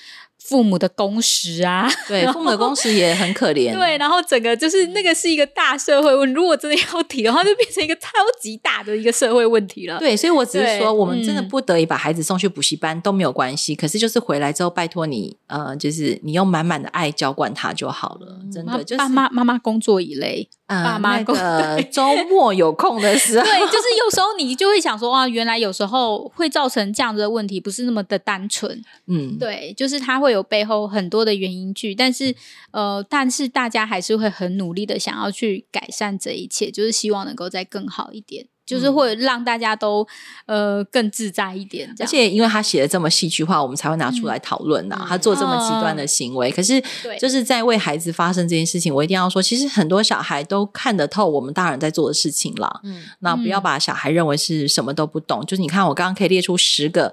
[0.46, 3.72] 父母的工时啊，对，父母的工时也很可怜。
[3.72, 9.98] 对，然后整个就是那个是一个大社会问，如果真的要提的话，就变成一个超级大的一个社会问题了。
[9.98, 13.74] 对，所以我只是说，我们真的嗯不得已把孩子送去补习班都没有关系。
[13.74, 18.38] 可是就是回来之后，拜托你，呃，就是你用满满的爱浇灌他就好了。
[18.52, 28.78] 真的，就是爸妈妈妈工作以累，呃爸妈那个周末有空的时候， 对，就是有时候你就会想说啊，原来有时候会造成这样子的问题，不是那么的单纯。
[29.06, 32.34] 嗯，对，就是他会有背后很多的原因去，但是
[32.72, 40.06] 呃，但是大家还是会很努力的想要去改善这一切，就是希望能够再更好一点，就是嗯会让大家都
[40.46, 41.94] 呃更自在一点。
[42.00, 44.96] 而且因为他写的这么戏剧化，我们才会拿出来讨论呐。
[45.00, 52.80] 嗯他做这么极端的行为，可是对就是在为孩子发生这件事情，我一定要说，其实很多小孩都看得透我们大人在做的事情了。
[52.82, 55.44] 嗯，那不要把小孩认为是什么都不懂。
[55.46, 57.12] 就是你看，我刚刚可以列出十个。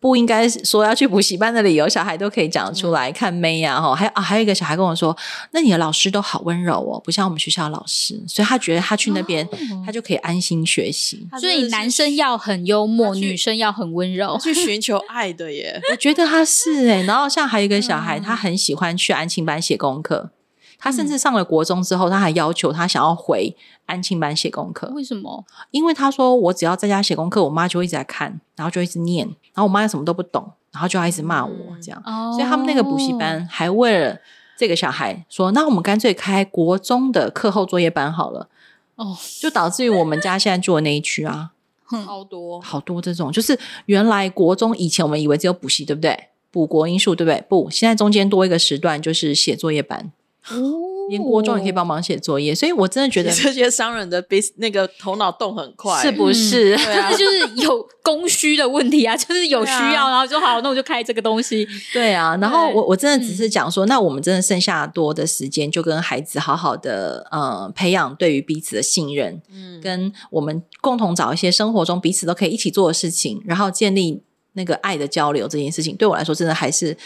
[0.00, 3.12] 不应该说要去补习班的理由，小孩都可以讲出来。
[3.12, 5.14] 看妹呀、哈，还有啊，还有一个小孩跟我说，
[5.50, 9.46] 那你的老师都好温柔哦，不像我们学校老师，所以他觉得他去那边，
[9.84, 11.28] 他就可以安心学习。
[11.38, 14.38] 所以男生要很幽默，女生要很温柔。
[14.38, 15.78] 去寻求爱的耶。
[15.90, 20.30] 我觉得他是哎、 然后像还有一个小孩，嗯他很喜欢去安庆班写功课，
[20.78, 23.54] 他甚至上了国中之后，他还要求他想要回
[23.90, 25.44] 安庆班写功课，为什么？
[25.70, 34.18] 因为他说我只要在家写功课，我妈就会一直在看，然后就一直念，然后我妈又什么都不懂，然后就要一直骂我嗯这样，哦所以他们那个补习班还为了
[34.56, 38.48] 这个小孩说，那我们干脆开国中的课后作业班好了，
[38.96, 41.50] 哦，就导致于我们家现在住的那一区啊，
[42.06, 46.28] 好多，好多这种，就是原来国中以前我们以为只有补习，对不对？
[46.52, 47.44] 补国英数，对不对？
[47.48, 50.10] 不，现在中间多一个时段就是写作业班，
[50.50, 50.56] 哦
[51.10, 56.76] 连国中也可以帮忙写作业，所以我真的觉得这些商人的 bus 那个头脑动很快，是不是？
[57.18, 61.68] 就是有供需的问题啊，就是有需要，啊然后就好，那我就开这个东西。
[61.92, 76.96] 对啊，然后我我真的只是讲说，那我们真的剩下多的时间，就跟孩子好好的呃培养对于彼此的信任，嗯，跟我们共同找一些生活中彼此都可以一起做的事情，然后建立那个爱的交流这件事情，对我来说真的还是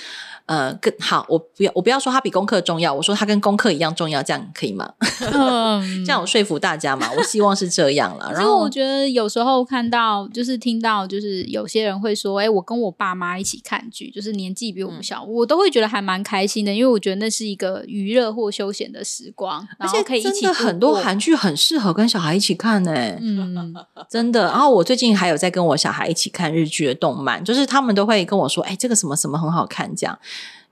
[0.47, 4.93] 呃更好，我不要我不要说它比功课重要，我说它跟功课一样重要，这样可以吗？
[5.33, 8.31] 嗯 这样我说服大家嘛，我希望是这样了。
[8.35, 23.75] 然后我觉得有时候看到，就是听到，就是有些人会说：“哎、我跟我爸妈一起看剧，就是年纪比我们小，我都会觉得还蛮开心的，因为我觉得那是一个娱乐或休闲的时光，而且然后可以一真的起很多韩剧很适合跟小孩一起看呢、 嗯，
[24.11, 24.45] 真的。
[24.45, 30.19] 然后我最近还有在跟我小孩一起看日剧的动漫，就是他们都会跟我说：“哎，这个什么什么很好看。”这样，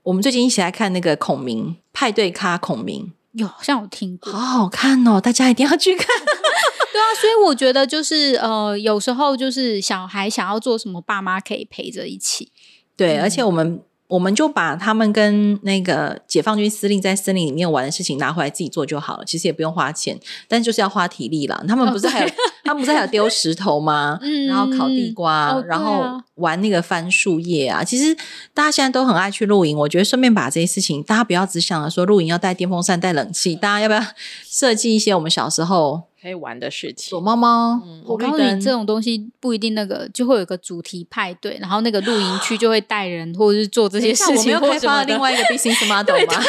[0.03, 6.07] 我们最近一起来看那个孔明派对咖孔明，有好像有听过好，好看哦，大家一定要去看。
[6.25, 12.51] 对啊，所以我觉得就是呃，有时候就是小孩想要做什么，爸妈可以陪着一起。
[12.95, 13.81] 对，嗯而且我们
[14.13, 20.15] 我们就把他们跟那个解放军司令在森林里面玩的事情拿回来自己做就好了，其实也不用花钱，
[20.47, 21.59] 但就是要花体力了。
[21.67, 22.29] 他们不是还有、
[22.63, 24.19] 他们不是还有丢石头吗？
[24.21, 27.83] 嗯然后烤地瓜，然后玩那个翻树叶啊。
[27.83, 28.15] 其实
[28.53, 34.05] 大家现在都很爱去露营，我觉得顺便把这些事情，大家不要只想着说露营要带电风扇、带冷气，大家要不要
[34.47, 37.25] 设计一些我们小时候可以玩的事情躲情。
[37.25, 45.19] 猫猫、嗯我告诉你，这种东西不一定那个就会有一个主题派对，然后那个露营区就会 带人或者是做这些事情我们又或什么的开发了另。
[45.19, 46.41] 外一个 business model 吗？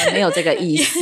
[0.00, 1.00] 我们 没有这个意思。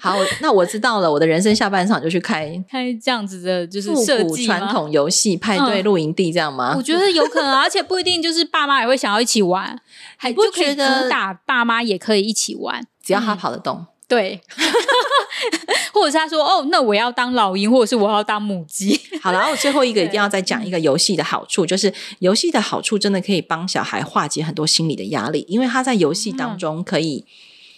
[0.00, 1.10] 好，那我知道了。
[1.10, 4.66] 我的人生下半场就去开 开这样子的，就是复古传。
[4.68, 6.82] 统游戏派对嗯露营地，这样吗我？
[6.82, 9.78] 觉得有可能啊，而且不一定就是爸妈也会想要一起玩，
[10.16, 13.86] 还你不就可以觉得主打爸妈也可以一起玩，只要他跑得动。
[14.10, 14.40] 对，
[15.94, 27.24] 或者是他说哦，那我要当老鹰，或者是我要当母鸡， 好，然后最后一个一定要再讲一个游戏的好处，就是游戏的好处真的可以帮小孩化解很多心理的压力，因为他在游戏当中可以，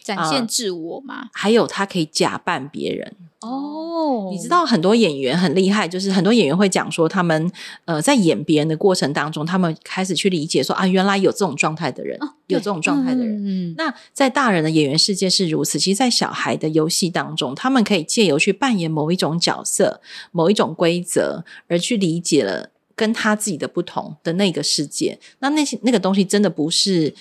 [0.02, 1.28] 展现自我嘛。
[1.32, 3.14] 还有他可以假扮别人。
[3.40, 7.50] 哦你知道很多演员很厉害，就是很多演员会讲说，他们
[7.86, 13.44] 呃在演别人的过程当中，他们开始去理解说啊，原来有这种状态的人，有这种状态的人。
[13.44, 25.18] 嗯，那在大人的演员世界是如此，其实，在小孩的游戏当中，他们可以借由去扮演某一种角色、某一种规则，而去理解了跟他自己的不同的那个世界。
[25.40, 27.12] 那那些那个东西，真的不是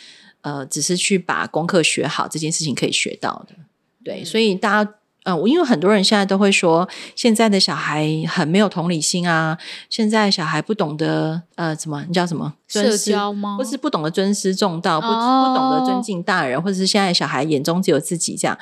[0.41, 3.55] 呃，只是去把功课学好这件事情可以学到的。
[4.03, 4.93] 对，嗯所以大家。
[5.23, 9.55] 呃，我因为很多人现在都会说，现在的小孩很没有同理心啊，
[9.87, 13.55] 现在小孩不懂得呃，怎么你叫什么尊社交吗？
[13.55, 18.57] 或是不懂得尊师重道，不、哦不懂得尊敬大人，或者是现在小孩眼中只有自己这样。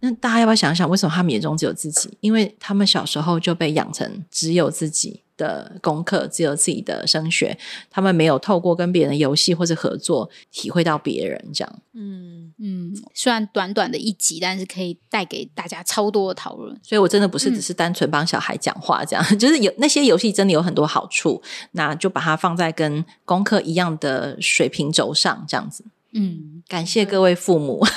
[0.00, 2.10] 那大家要不要想想，为什么他们眼中只有自己？
[2.18, 7.58] 因为他们小时候就被养成只有自己的功课，只有自己的升学，
[7.90, 11.78] 他们没有透过跟别人的游戏或者合作，体会到别人这样。
[11.94, 16.78] 嗯，嗯，虽然短短的一集，但是可以带给大家超多的讨论。
[16.82, 25.84] 所以我真的不是嗯只是单纯帮小孩讲话这样， 就是有那些游戏真的有很多好处，那就把它放在跟功课一样的水平轴上这样子。
[26.12, 27.84] 嗯，感谢各位父母。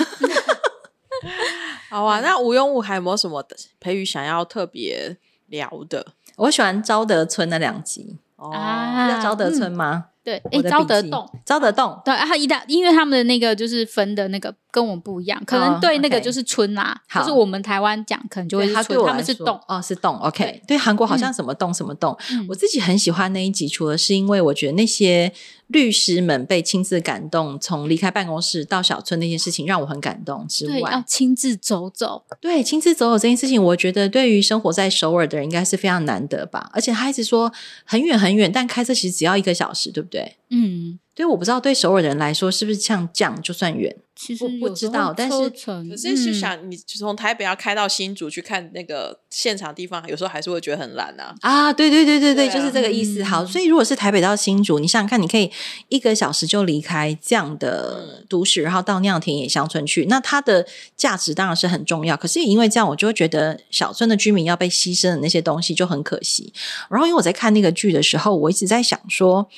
[1.90, 2.20] 好啊。
[2.22, 6.06] 那无用物还有没有什么的培育想要特别聊的？
[6.38, 10.08] 我喜欢昭德村那两集，哦，啊知道昭德村吗？
[10.24, 12.02] 对，我诶，的笔记招得动。，昭德洞。
[12.04, 19.58] 对，啊，一大，因为他们的那个就是分的那个跟我们不一样，可能哦对那个就是村啦，好就是我们台湾讲可能就会他们是洞。
[19.70, 20.18] 哦，是洞。
[20.18, 22.14] OK，对，韩国好像什么洞什么洞。
[22.30, 25.32] 嗯我自己很喜欢那一集，除了是因为我觉得那些
[25.68, 36.70] 律师们被亲自感动，从离开办公室到小村那件事情让我很感动之外，要外，亲自走走，对亲自走走这件事情，我觉得对于生活在首尔的人应该是非常难得吧。
[36.74, 37.50] 而且他一直说
[37.86, 40.36] 很远很远，但开车其实只要一个小时，对不对？
[40.50, 43.96] 嗯，对，我不知道对首尔人来说是不是像这样就算远。
[44.18, 51.36] 其实我不知道但是可是就嗯想，你从台北要开到新竹去看那个现场地方，有时候还是会觉得很懒啊。
[51.42, 53.22] 啊，对对对对对，对啊就是这个意思。
[53.22, 55.52] 嗯好，所以如果是台北到新竹，你想想看，你可以
[55.90, 62.16] 一个小时就离开这样的都市，然后到那样田野乡村去，那它的价值当然是很重要。
[62.16, 66.54] 可是也因为这样，我就会觉得小村的居民要被牺牲的那些东西就很可惜。
[66.90, 69.50] 然后因为我在看那个剧的时候，我一直在想说。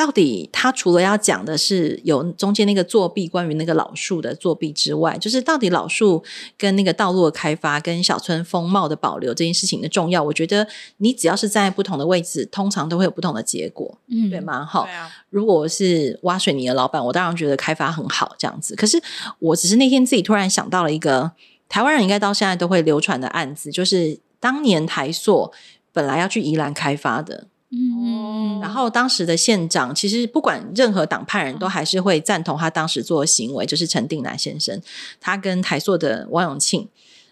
[0.00, 6.24] 到底他除了要讲的是有中间那个作弊，关于那个老树的作弊之外，就是到底老树
[6.56, 14.40] 跟那个道路的开发跟小村风貌的保留这件事情的重要，我觉得你只要是在不同的位置，通常都会有不同的结果，嗯对？
[14.40, 14.64] 吗？
[14.64, 18.74] 好、啊，如果是挖水泥的老板，我当然觉得开发很好这样子。
[18.74, 18.98] 可是
[19.38, 21.32] 我只是那天自己突然想到了一个
[21.68, 25.52] 台湾人应该到现在都会流传的案子，就是当年台塑
[25.92, 34.82] 本来要去宜兰开发的，嗯，然后当时的县长其实不管任何党派人都还是会赞同他当时做的行为，就是陈定南先生，
[35.20, 36.88] 他跟台塑的王永庆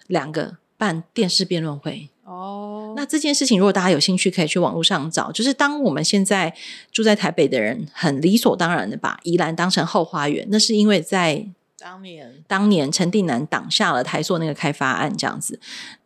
[0.07, 2.09] 两个办电视辩论会。
[2.23, 5.33] 哦，那这件事情，如果大家有兴趣，可以去网络上找。
[5.33, 6.55] 就是当我们现在
[6.93, 11.49] 住在台北的人，很理所当然的把宜兰当成后花园，那是因为在
[11.81, 15.59] 当年当年陈定南挡下了台塑那个开发案，这样子。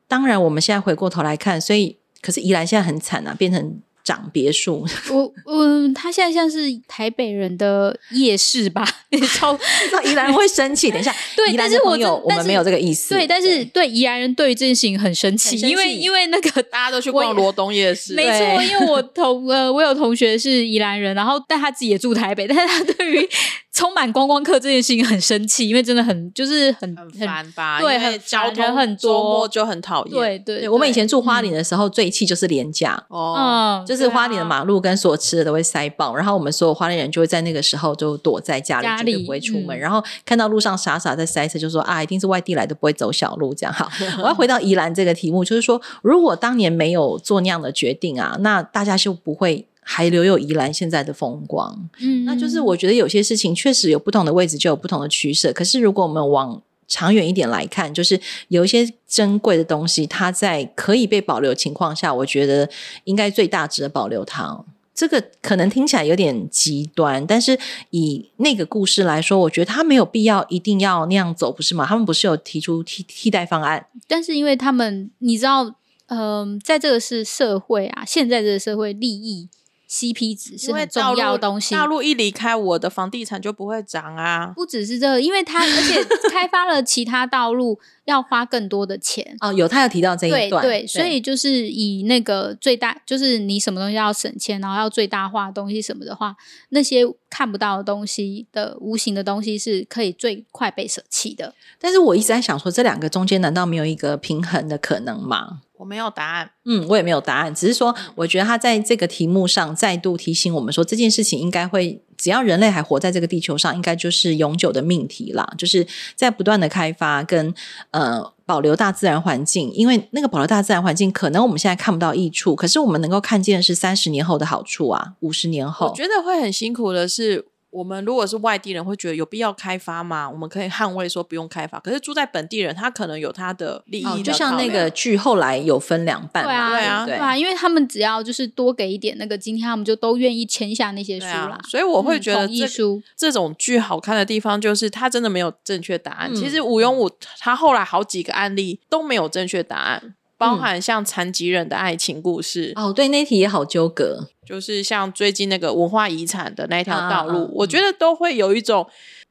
[0.08, 3.78] 当然，我们现在回过头来看，所以可是宜兰现在很惨啊，变成。
[4.04, 8.84] 长别墅， 我我，他现在像是台北人的夜市吧？
[9.34, 9.56] 超
[9.92, 10.90] 那宜兰人会生气。
[10.90, 13.14] 等一下，对，但是我有我们没有这个意思。
[13.14, 18.62] 对，但是对宜兰人对于这件事情很生气，因为因为那个大家都去逛罗东夜市，没错。
[18.62, 23.28] 因为我同呃，我有同学是宜兰人，然后但他自己也住台北，但是他对于
[23.72, 27.80] 充满观光客这件事情很生气，因为真的很就是很很烦吧？
[27.80, 30.14] 对，很交通很多，周末就很讨厌。
[30.14, 33.82] 对对，我们以前住花莲的时候，最气就是廉价哦。
[33.86, 39.78] 就是花莲的马路跟所吃的都会塞爆，然后我们所有花莲人就会在那个时候就躲在家里，绝对不会出门。
[39.78, 43.72] 然后看到路上傻傻在塞车，就说啊，一定是外地来的，不会走小路这样。
[43.72, 51.88] 好，我要回到宜兰这个题目，就是说，如果当年没有做那样的决定啊，那大家就不会还留有宜兰现在的风光。
[52.00, 55.52] 嗯，那就是我觉得有些事情确实有不同的位置就有不同的取舍。
[55.52, 62.68] 可是如果我们往长远一点来看，就是有一些珍贵的东西，它在可以被保留情况下，我觉得
[63.04, 64.64] 应该最大值得保留它。
[64.94, 67.58] 这个可能听起来有点极端，但是
[67.90, 71.86] 以那个故事来说，我觉得他没有必要一定要那样走，不是吗？
[71.86, 73.86] 他们不是有提出替替代方案？
[74.06, 75.74] 但是因为他们，你知道，
[76.08, 79.48] 嗯，在这个是社会啊，现在这个社会利益。
[79.92, 81.74] CP 值是很重要的东西。
[81.74, 84.50] 大陆一离开，我的房地产就不会涨啊！
[84.56, 86.02] 不只是这个，因为它而且
[86.32, 89.52] 开发了其他道路，要花更多的钱哦。
[89.52, 96.34] 有他有提到这一段，对，所以就是以那个最大，就是你什么东西要省钱，然后要最大化东西什么的话，
[96.70, 101.54] 那些看不到的东西的无形的东西是可以最快被舍弃的。
[101.78, 105.60] 但是我一直在想说，这两个中间难道没有一个平衡的可能吗？
[105.82, 117.52] 我没有答案，嗯，我也没有答案，只是说，我觉得他在这个题目上再度提醒我们说，这件事情应该会，只要人类还活在这个地球上，应该就是永久的命题啦，就是在不断的开发跟
[117.90, 127.46] 呃保留大自然环境，因为那个保留大自然环境，可能我们现在看不到益处，可是我们能够看见是三十年后的好处啊，五十年后，我觉得会很辛苦的是。
[127.72, 130.28] 我们如果是外地人，会觉得有必要开发吗？
[130.28, 131.80] 我们可以捍卫说不用开发。
[131.80, 134.22] 可是住在本地人，他可能有他的利益。
[134.22, 141.58] 就像那个剧后来有分两半，对啊，对啊，因为他们只要就是多给一点那个今天他们就都愿意签下那些书啦。
[141.66, 146.34] 所以我会觉得这这种剧好看的地方，就是它真的没有正确答案。
[146.34, 150.14] 其实吴永武他后来好几个案例都没有正确答案。
[150.42, 154.28] 包含像残疾人的爱情故事哦，对，那题也好纠葛。
[154.44, 158.86] 就是像最近那个文化遗产的那条道路，我觉得都会有一种。
[158.88, 159.21] 嗯，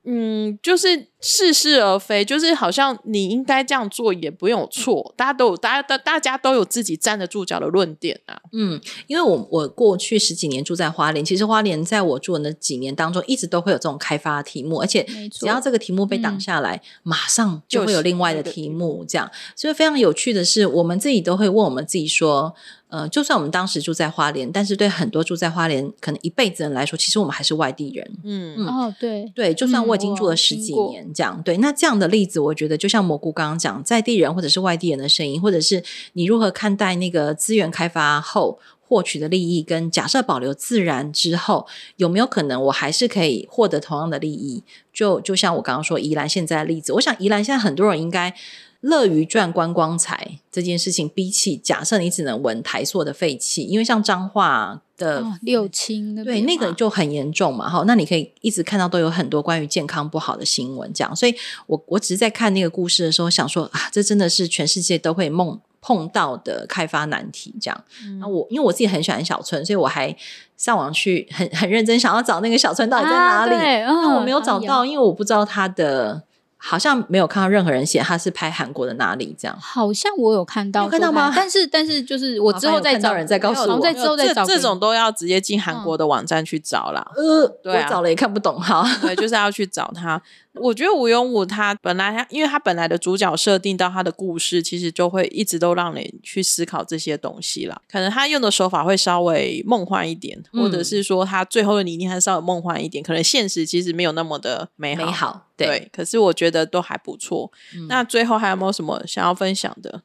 [0.63, 8.41] 就是似是而非，就是好像你应该这样做也不用错，大家都有，大家大大家都有自己站得住脚的论点啊。
[8.51, 19.29] 嗯，因为我我过去十几年住在花莲，其实花莲在我住的那几年当中，一直都会有这种开发题目，而且只要这个题目被挡下来，马上就会有另外的题目，这样。
[19.55, 22.55] 所以非常有趣的是，我们自己都会问我们自己说。
[22.91, 28.11] 呃，就算我们当时住在花莲，但是对很多住在花莲可能一辈子人来说，其实我们还是外地人。
[28.25, 31.55] 嗯嗯哦，对对，就算我已经住了十几年，这样对。
[31.57, 35.81] 那这样的例子，我觉得就像蘑菇刚刚讲，在地人或者是外地人的声音，或者是
[36.13, 44.63] 你如何看待那个资源开发后获取的利益，跟假设保留自然之后，有没有可能我还是可以获得同样的利益？
[44.91, 48.35] 就就像我刚刚说宜兰现在的例子，我想宜兰现在很多人应该。
[48.81, 57.69] 乐于赚观光财这件事情，比起假设你只能闻台塑的废气，因为像彰化的六轻，对那个就很严重嘛。
[57.69, 61.15] 哈，那你可以一直看到都有很多关于健康不好的新闻，这样。
[61.15, 61.35] 所以
[61.67, 67.53] 我我只是在看那个故事的时候，想说啊，这真的是全世界都会梦碰到的开发难题。
[67.61, 67.83] 这样，
[68.19, 70.15] 那我因为我自己很喜欢小村，所以我还
[70.57, 73.55] 上网去很 很认真想要找那个小村到底在哪里。
[73.85, 76.23] 那我没有找到，因为我不知道它的。
[76.63, 79.57] 好像没有看到任何人写他是拍韩国的哪里这样。
[79.59, 81.33] 好像我有看到，有看到吗？
[81.35, 87.03] 但是但是 就是我之后再找人再告诉我，再之后再找这种都要直接进韩国的网站去找啦。
[87.15, 88.87] 呃，对我找了也看不懂哈。
[89.01, 90.21] 对，就是要去找他。
[90.55, 97.81] 我觉得吴永武他本来他，因为他本来的主角设定到他的故事，其实就会一直都让你去思考这些东西啦。
[97.89, 103.01] 可能他用的手法会稍微梦幻一点，或者是说他最后的理念还稍微梦幻一点。
[103.01, 105.89] 可能现实其实没有那么的美好，美好对。
[105.93, 107.49] 可是我觉得都还不错。
[107.87, 110.03] 那最后还有没有什么想要分享的？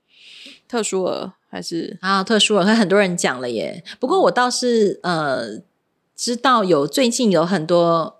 [0.69, 2.23] 特殊儿还是啊？
[2.23, 3.83] 特殊儿，和很多人讲了耶。
[3.99, 5.59] 不过我倒是呃
[6.15, 8.16] 知道有最近有很多。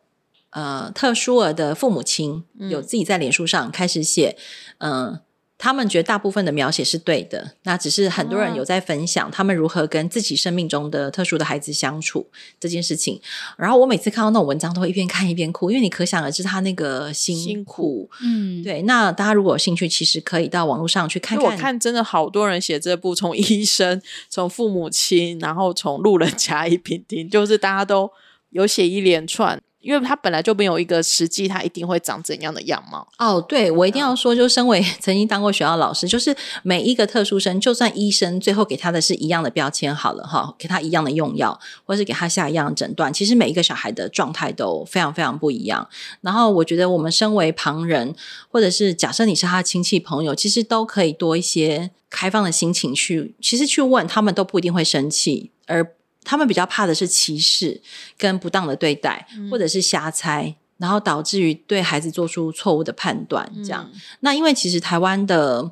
[0.51, 4.37] 呃，特殊儿的父母亲有自己在脸书上开始写，
[4.79, 5.21] 嗯，
[5.59, 13.21] 他们觉得大部分的描写是对的，那只是很多人有在分享他们如何跟自己生命中的特殊的孩子相处这件事情。
[13.59, 18.09] 然后我每次看到那种文章，都会一边看一边哭，因为你可想而知他那个辛苦。
[18.23, 21.45] 嗯，对，那大家如果有兴趣，其实可以到网络上去看看。
[21.47, 24.01] 我看真的好多人写这部，从医生，
[24.31, 28.11] 从父母亲，然后从路人甲乙丙丁，就是大家都
[28.51, 29.61] 有写一连串。
[29.87, 33.07] 因为他本来就没有一个实际，他一定会长怎样的样貌。
[33.19, 45.89] 哦，对，我一定要说，就身为曾经当过学校老师， 就是每一个特殊生，就算医生最后给他的是一样的标签，好了哈，给他一样的用药，或是给他下一样诊断，其实每一个小孩的状态都非常非常不一样。
[46.21, 48.13] 然后我觉得，我们身为旁人，
[48.51, 55.96] 或者是假设你是他的亲戚朋友，其实都可以多一些开放的心情去，其实去问他们都不一定会生气，而。
[56.27, 57.81] 他们比较怕的是歧视
[58.19, 63.49] 跟不当的对待，或者是瞎猜，然后导致于对孩子做出错误的判断。
[63.65, 63.89] 这样，
[64.21, 65.71] 那因为其实台湾的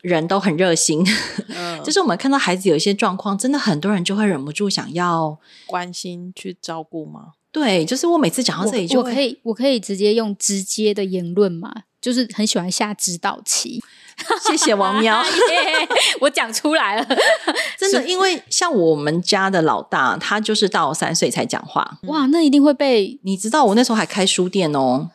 [0.00, 1.04] 人都很热心，
[1.84, 7.32] 就是我们看到孩子有一些状况，真的很多人就会忍不住想要关心去照顾吗？
[7.52, 11.70] 对，就是我每次讲到这里，就可以我可以直接用直接的言论嘛，
[12.00, 13.82] 就是很喜欢下指导棋。
[14.46, 15.22] 谢谢王喵，
[16.20, 17.06] 我讲出来了，
[17.78, 21.98] 真的，因为像我们家的老大，他就是到三岁才讲话。
[22.04, 25.10] 哇，那一定会被你知道，我那时候还开书店哦，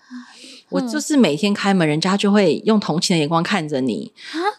[0.69, 4.13] 我就是每天开门，人家就会用同情的眼光看着你，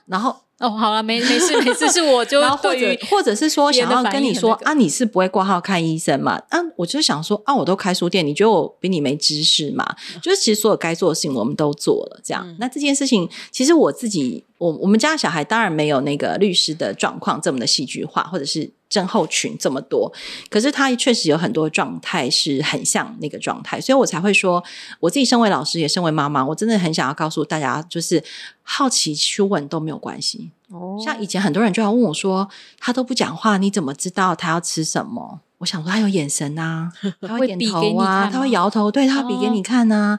[0.06, 0.36] 然后。
[0.58, 6.42] 哦，好了，没没事没事，是我就或者或者是说想要跟你说啊，你是不会挂号看医生嘛？
[6.48, 9.86] 啊，我就想说啊，我都开书店，你觉得我比你没知识嘛？
[10.20, 12.56] 就是其实所有该做的事情我们都做了，这样。
[12.58, 18.72] 那这件事情其实我自己，我我们家小孩当然没有那个律师的状况这么的戏剧化，或者是。
[18.88, 20.10] 症候群这么多，
[20.48, 24.62] 可是他确实有很多状态是很像那个状态，所以我才会说，
[25.00, 28.22] 我自己身为老师，也身为妈妈，我真的很想要告诉大家，就是
[28.62, 30.50] 好奇去问都没有关系。
[30.70, 35.40] 哦，像以前很多人就要问我说，他都不讲话，你怎么知道他要吃什么？
[35.58, 40.18] 我想说他有眼神啊， 他会点头啊，他会摇头，对他比给你看啊。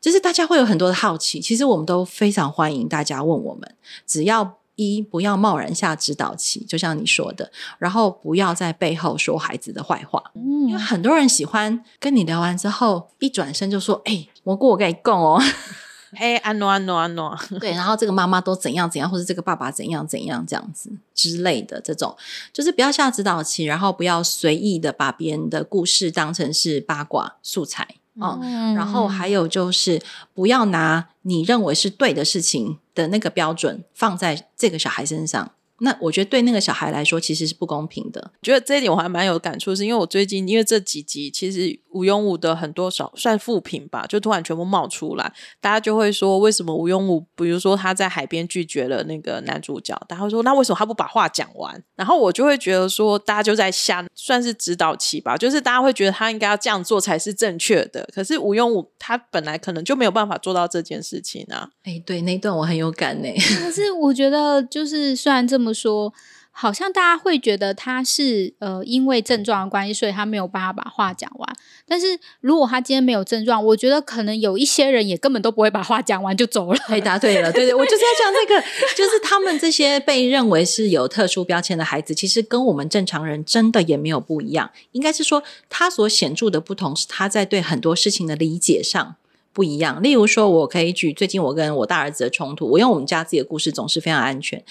[0.00, 3.74] 就是大家会有很多的好奇，其实我们都非常欢迎大家问我们，
[4.06, 4.58] 只要。
[4.76, 15.40] 一不要贸然下指导棋，就像你说的，然后不要在背后说孩子的坏话，嗯，因为很多人喜欢跟你聊完之后，一转身就说：“哎，蘑菇，我跟你共哦，
[16.16, 22.16] 嘿，安诺安诺安诺，对，然后这个妈妈都怎样怎样，或者这个爸爸怎样怎样这样子之类的，这种。
[22.52, 28.38] 就是不要下指导棋，然后不要随意的把别人的故事当成是八卦素材。”哦，
[28.76, 30.00] 然后还有就是
[30.32, 35.50] 不要拿你认为是对的事情的那个标准放在这个小孩身上。
[35.78, 38.30] 那我觉得对那个小孩来说其实是不公平的。
[38.40, 51.82] 觉得这一点我还蛮有感触，是因为我最近因为这几集其实吴庸武的很多少算副品吧，就突然全部冒出来，大家就会说为什么吴庸武，比如说他在海边拒绝了那个男主角，大家会说那为什么他不把话讲完？
[51.94, 58.06] 然后我就会觉得说，大家就在下算是指导期吧，就是大家会觉得他应该要这样做才是正确的。
[58.12, 61.70] 可是吴庸武他本来可能就没有办法做到这件事情啊。
[61.84, 63.28] 哎，对，那段我很有感呢。
[63.62, 65.44] 可是我觉得就是虽然。
[65.44, 66.10] 这么说，
[66.56, 71.56] 好像大家会觉得他是呃，因为症状的关系，所以他没有办法把话讲完。
[71.84, 76.78] 但是如果他今天没有症状，我觉得可能有一些人也根本都不会把话讲完就走了。
[76.86, 78.62] 回答对了，对对，我就是要讲这个，
[78.96, 84.70] 就是他们这些被认为是有特殊标签的孩子，其实跟我们正常人真的也没有不一样。
[84.92, 89.16] 应该是说，他所显著的不同是他在对很多事情的理解上。
[89.54, 90.02] 不一样。
[90.02, 92.68] 例如说，我可以举最近我跟我大儿子的冲突。
[92.72, 94.62] 我用我们家自己的故事，总是非常安全。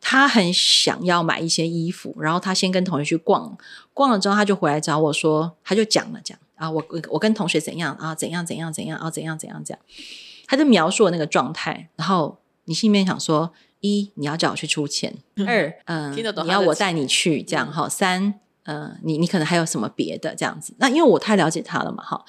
[0.00, 3.56] 他很想要买一些衣服，然后他先跟同学去逛，
[3.92, 9.84] 逛了之后他就回来找我说，他就讲了讲啊，我我跟同学怎样啊，怎样怎样怎样啊，怎样怎样怎样，
[10.46, 11.90] 他就描述了那个状态。
[11.96, 15.12] 然后你心里面想说：一，你要叫我去出钱；
[15.46, 20.72] 二，嗯，你要我带你去这样哈；三，嗯，你你可能还有什么别的这样子。
[20.78, 22.24] 那因为我太了解他了嘛，哈。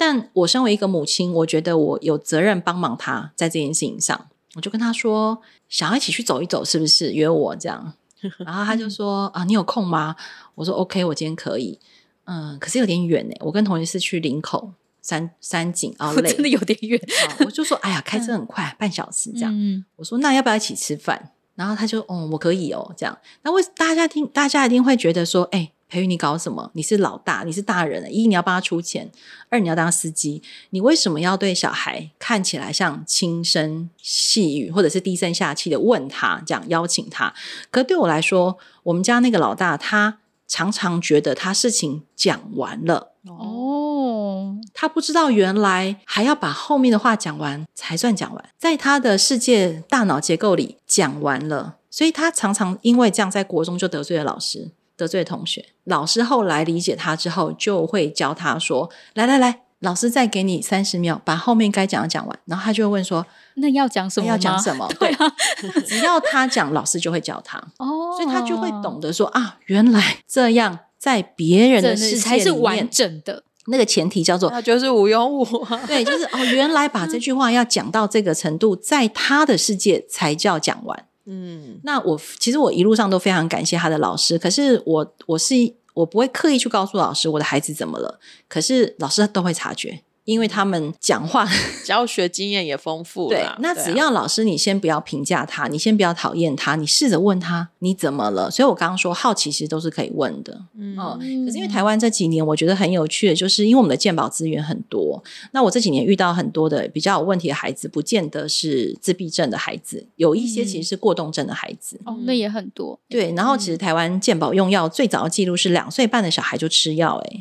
[0.00, 4.28] 但我身为一个母亲，我觉得我有责任帮忙他在这件事情上。
[4.54, 7.92] 我就跟他说，想要一起去走一走，是不是约我这样？
[8.46, 10.16] 然后他就说啊，你有空吗？
[10.54, 11.78] 我说 OK，我今天可以。
[12.24, 13.34] 嗯，可是有点远呢。
[13.40, 14.72] 我跟同学是去林口
[15.02, 16.98] 山山景啊，真的有点远。
[17.44, 19.84] 我就说，哎呀，开车很快，半小时这样。
[19.96, 21.32] 我说那要不要一起吃饭？
[21.56, 23.18] 然后他就哦，我可以哦，这样。
[23.42, 25.72] 那为大家听，大家一定会觉得说，哎。
[25.90, 26.70] 培育你搞什么？
[26.74, 28.06] 你是老大，你是大人。
[28.14, 29.10] 一你要帮他出钱，
[29.48, 30.40] 二你要当司机。
[30.70, 37.34] 你为什么要对小孩看起来像轻声细语，或者是低声下气的问他，这样邀请他？
[37.72, 43.14] 可对我来说，我们家那个老大，他常常觉得他事情讲完了。
[43.26, 44.56] 哦。
[44.72, 54.70] 他不知道原来还要把后面的话讲完才算讲完，在他的世界大脑结构里讲完了，所以他常常因为这样在国中就得罪了老师，
[55.00, 55.64] 得罪同学。
[55.84, 63.24] 老师后来理解他之后，就会教他说：“来来来，老师再给你三十秒，把后面该讲的讲完。”然后他就会问说
[63.54, 64.26] 那要讲什：“么？
[64.26, 64.86] 要讲什么？
[65.00, 65.34] 对啊，
[65.86, 73.44] 只要他讲，老师就会教他，哦，所以他就会懂得说啊，原来这样在别人的世界才是完，整的。
[73.66, 75.80] 那个前提叫做那就是无用武啊。
[75.86, 81.06] 对，就是哦，原来把这句话要讲到这个程度，在他的世界才叫讲完。
[81.32, 85.54] 嗯，那我其实我一路上都非常感谢他的老师，可是我我是
[85.94, 88.18] 我不会刻意去告诉老师我的孩子怎么了，
[88.48, 91.44] 可是老师都会察觉，因为他们讲话
[91.84, 98.48] 教学经验也丰富对，那只要老师你先不要评价他，你先不要讨厌他，你试着问他你怎么了。
[98.48, 100.62] 所以我刚刚说好奇其实都是可以问的。
[100.78, 105.22] 嗯哦，可是因为台湾这几年，我觉得很有趣的，就是因为我们的健保资源很多。
[105.52, 112.00] 那我这几年遇到很多的比较有问题的孩子，不见得是自闭症的孩子，有一些其实是过动症的孩子。
[112.04, 112.98] 哦，那也很多。
[113.08, 117.40] 对，然后其实台湾健保用药最早的记录是两岁半的小孩就吃药、欸，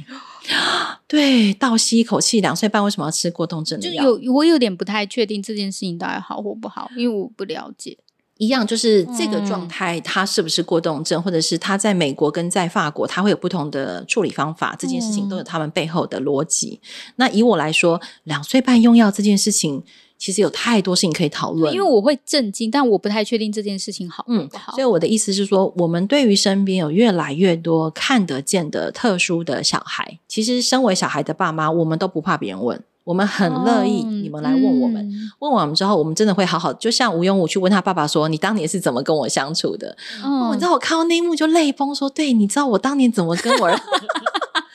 [1.07, 4.19] 对，倒吸一口气，两岁半为什么要吃过动症的就？
[4.19, 7.97] 有我有点不太确定这件事情到底好或不好，因为我不了解。
[8.37, 16.79] 一样，就是这个嗯状态，它是不是过动症，或者是他在美国跟在法国，他会有不同的处理方法，这件事情嗯都有他们背后的逻辑。
[17.17, 19.83] 那以我来说，两岁半用药这件事情，
[20.19, 24.47] 其实有太多事情可以讨论，因为我会震惊，但我不太确定这件事情好嗯。
[24.73, 35.01] 所以我的意思是说，我们对于身边有越来越多看得见的特殊的小孩，其实身为小孩的爸妈，我们都不怕别人问，我们很乐意哦你们来问我们。
[35.09, 43.69] 嗯问完我们之后，我们真的会好好，就像吴永武去问他爸爸说：“你当年是怎么跟我相处的？”哦，嗯你知道我看到那一幕就泪崩，说：“对，你知道我当年怎么跟我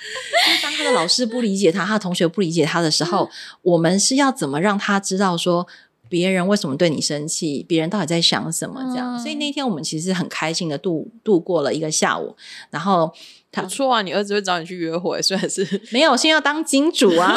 [0.05, 3.28] 儿。”因为当他的老师不理解他，他的同学不理解他的时候，
[3.62, 5.66] 我们是要怎么让他知道说
[6.09, 9.16] 别人为什么对你生气，别人到底在想什么这样。
[9.16, 12.36] 嗯所以那天我们其实很开心的度度过了一个下午，
[12.70, 13.12] 然后
[13.50, 17.34] 他不错啊，你儿子会找你去约会，虽然是， 没有先要当金主 啊。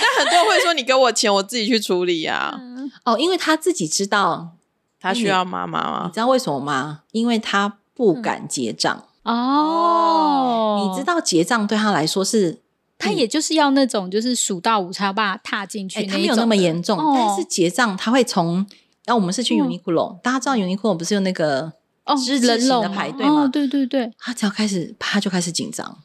[0.00, 2.54] 但很多人会说你给我钱，我自己去处理啊。
[2.60, 4.52] 嗯哦，因为他自己知道，
[5.00, 6.10] 他需要妈妈吗你吗？
[6.14, 7.02] 知道为什么吗？
[7.12, 9.07] 因为他不敢结账。
[9.32, 12.60] 哦，你知道结账对他来说是
[12.98, 16.04] 他也就是要那种，就是数到五才有办法踏进去。
[16.06, 17.14] 他没有那么严重，哦。
[17.14, 18.56] 但是结账他会从，
[19.04, 19.68] 然、后我们是去嗯。
[19.68, 21.72] Uniqlo，、大家知道 Uniqlo 不是有那个
[22.04, 23.42] 哦，之字形的排队吗？
[23.42, 25.98] 哦，对对对，他只要开始，他就开始紧张，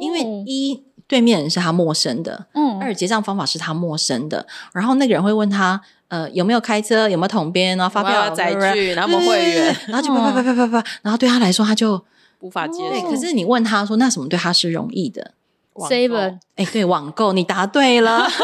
[0.00, 2.78] 因为哦一对面人是他陌生的，嗯。
[2.80, 12.02] 二结账方法是他陌生的，然后那个人会问他，呃，有没有开车，有没有统编，然后发票要载具然后对会员，然后就啪啪啪啪啪啪，然后对他来说他就
[12.42, 13.10] 无法接对，受。
[13.10, 15.32] 可是你问他说那什么对他是容易的
[15.74, 18.28] ？Seven 哎，对，网购你答对了。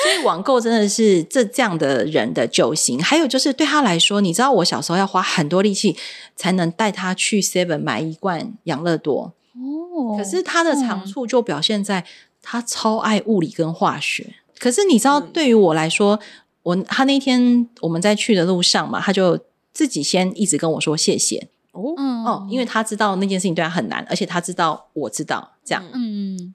[0.00, 3.02] 所以网购真的是这这样的人的救星。
[3.02, 5.96] 还有就是对他来说，你知道我小时候要花很多力气
[6.36, 12.04] 才能带他去 Seven 买一罐养乐多，哦，可是他的长处就表现在
[12.40, 14.34] 他超爱物理跟化学。
[14.58, 16.18] 可是你知道，嗯对于我来说，
[16.62, 19.38] 我他那天我们在去的路上嘛，他就
[19.72, 21.48] 自己先一直跟我说谢谢
[21.78, 25.82] 哦，嗯哦，因为他知道那件事情对他很难，而且他知道我知道这样。
[25.92, 26.54] 嗯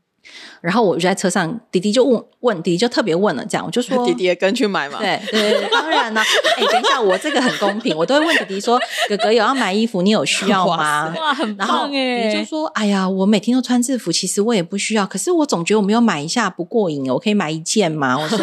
[0.61, 4.99] 然后我就在车上，弟弟就问问，弟弟就特别问了，这样我就说弟弟也跟去买嘛。
[4.99, 6.21] 对对对，当然了。
[6.21, 8.79] 哎，等一下，我这个很公平，我都会问弟弟说
[9.09, 18.39] ：“哥哥有要买衣服，你有需要吗哇，很？”然后棒哎，你就说：“哎呀，我每天都穿制服，其实我也不需要，可是我总觉得我没有买一下不过瘾，我可以买一件吗？”我说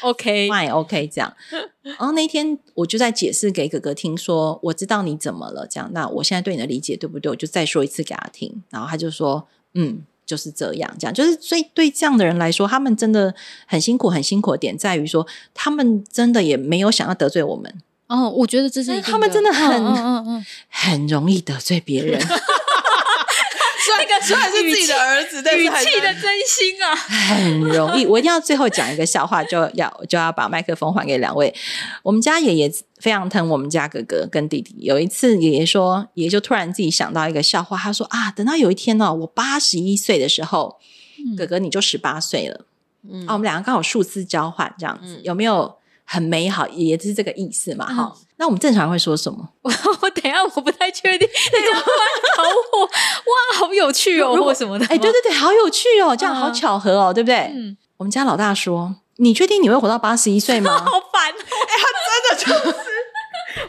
[0.00, 1.32] OK，：“fine OK。”这样。
[1.82, 5.90] 然后那天我就在解释给哥哥听说，我知道你怎么了，这样。
[5.92, 7.30] 那我现在对你的理解对不对？
[7.30, 8.62] 我就再说一次给他听。
[8.70, 11.12] 然后他就说：“嗯。”就是这样，这样。
[11.12, 13.34] 就是，所以对这样的人来说，他们真的
[13.66, 17.74] 很辛苦，很辛苦的点在于说，他们真的也没有想要得罪我们，
[18.06, 22.20] 哦，我觉得这是他们真的很很容易得罪别人，
[23.80, 28.06] 虽然虽然是自己的儿子，但嗯，语气的真心啊，很容易。
[28.06, 31.54] 我一定要最后讲一个笑话，就要就要把麦克风还给两位。
[32.02, 34.74] 我们家爷爷非常疼我们家哥哥跟弟弟。
[34.78, 40.78] 有一次，爷爷说，爷爷就突然自己想到一个笑话，他说啊，等到有一天呢、我八十一岁的时候，
[41.36, 42.66] 哥哥你就十八岁了。
[43.10, 46.68] 嗯啊，我们两个刚好数字交换这样子，嗯有没有很美好？
[46.68, 49.46] 也是这个意思嘛，哈、嗯那我们正常人会说什么？
[49.62, 51.98] 我等一下我不太确定，你这样突然
[52.36, 57.52] 考我，哇，好有趣哦，如果或什么的，哎，对对对，好有趣哦，这样好嗯巧合哦，对不对？
[57.54, 62.74] 嗯，我们家老大说：“你确定你会活到八十一岁吗 好烦哦，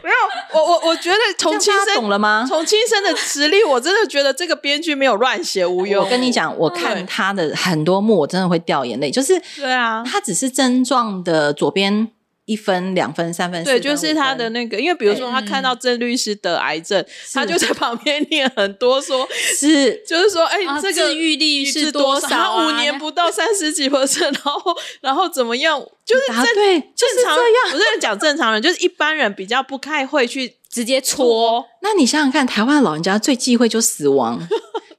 [0.04, 0.16] 没有，
[0.60, 2.46] 我我我觉得从亲生懂了吗？
[2.48, 6.02] 从亲生的实力，我真的觉得这个编剧没有乱写无忧。
[6.02, 9.12] 我跟你，讲，我看他的很多幕，我真的会掉眼泪。
[9.12, 12.08] 就是对啊，他只是症状的左边
[12.52, 14.50] 一分、两分、三分，对，就是他的。
[14.50, 19.26] 那个，因为比如说他看到郑律师得癌症，他就在旁边念很多说，
[19.58, 22.28] 是就是说，哎、啊这个治愈率是是多少？
[22.28, 25.80] 啊他五年不到三十几 percent，然后然后怎么样？
[26.06, 27.72] 就是正答对，就是正常这样。
[27.72, 34.46] 不是讲正常人，就是一般人比较不太会去直接戳，那你想想看，台湾老人家最忌讳就死亡。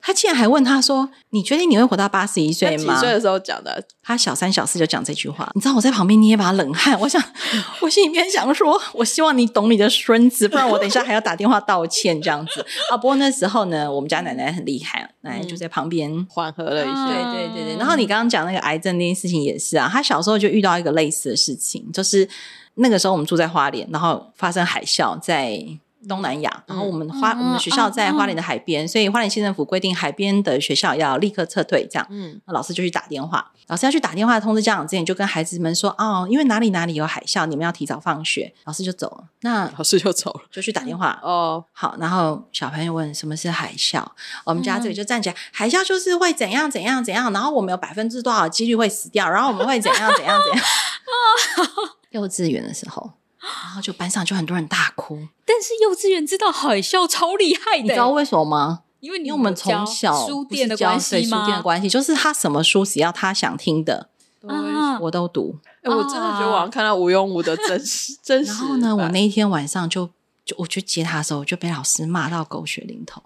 [0.04, 6.98] 他竟然还问他说：“你确定你会活到八十一他岁吗几岁的时候讲的？？”他小三小四就讲这句话，你知道我在旁边捏一把冷汗。
[6.98, 7.22] 我想，
[7.80, 12.96] 我心里面想说，我希望你懂你的孙子，不然我等一下还要打电话道歉这样子 啊。
[12.96, 17.14] 不过那时候呢，我们家奶奶很厉害，奶奶就在旁边缓和了一啊些。
[17.14, 22.28] 对对对对，然后你刚刚讲那个癌症那件事情也是啊，他小时候就遇到一个类似的事情，就是
[22.74, 25.64] 那个时候我们住在花莲，然后发生海啸在
[26.08, 40.42] 东南亚，然后我们花、嗯我们学校在花莲的海边，所以花莲县政府规定海边的学校要立刻撤退，这样，嗯，那老师就去打电话，老师要去打电话通知家长之前，就跟孩子们说，哦，因为哪里哪里有海啸，你们要提早放学，老师就走了，那老师就走了。
[40.50, 44.04] 就去打电话，哦，好，然后小朋友问什么是海啸，
[44.44, 50.66] 我们家嗯这里就站起来，海啸就是会怎样怎样怎样，然后我们有百分之多少几率会死掉，然后我们会怎样怎样怎样。
[52.10, 53.10] 幼稚园的时候，
[53.42, 58.82] 然后就班上就很多人大哭，但是幼稚园知道海啸超厉害的，你知道为什么吗？
[59.00, 61.62] 因为你因为我们从小书店的关系对书店的？
[61.62, 64.08] 关系，就是他什么书只要他想听的，
[64.46, 65.58] 啊我都读。
[65.82, 68.52] 哎、我真的觉得我好像看到吴庸武的真实真实。
[68.52, 70.08] 然后呢，我那一天晚上就
[70.44, 73.20] 就我去接他的时候，我就被老师骂到狗血淋头。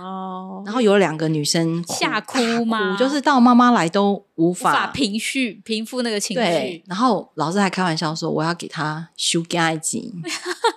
[0.00, 2.96] 哦，然后有两个女生吓哭大吗？
[2.98, 10.12] 就是到妈妈来都无无法法平绪平复那个情对绪，，然后老师还开玩笑说我要给他修盖级，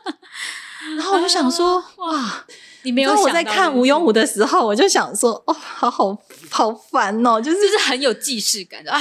[0.98, 2.46] 然后我就想说，哇！
[2.84, 6.18] 你没有当我在看吴庸武的时候，我就想说，哦，好好
[6.50, 9.00] 好烦哦，就是就是很有既视感的啊，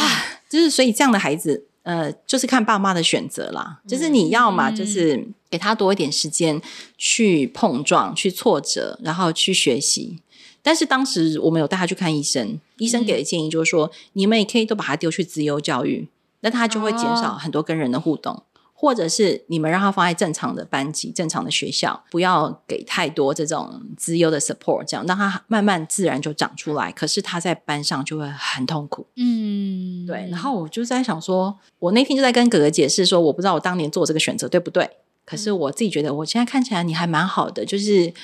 [0.51, 3.81] 就是，所以这样的孩子，呃，就是看爸妈的选择啦。
[3.87, 6.61] 就是你要嘛，嗯就是给他多一点时间
[6.99, 10.21] 去碰撞、去挫折，然后去学习。
[10.63, 16.07] 但是当时我们有带他去看医生，医生给的建议就是说，你们也可以都把他丢去自由教育，
[16.41, 18.43] 那他就会减少哦很多跟人的互动。
[18.81, 26.91] 或者是你们让他放在正常的班级、正常的学校，不要给太多这种资优的 support，这样让他慢慢自然就长出来。
[26.91, 29.07] 可是他在班上就会很痛苦。
[29.17, 34.89] 嗯，对，然后我就在想说，我那天就在跟哥哥解释说，我不知道我当年做这个选择对不对，
[35.27, 38.15] 可是我自己觉得我现在看起来你还蛮好的，就是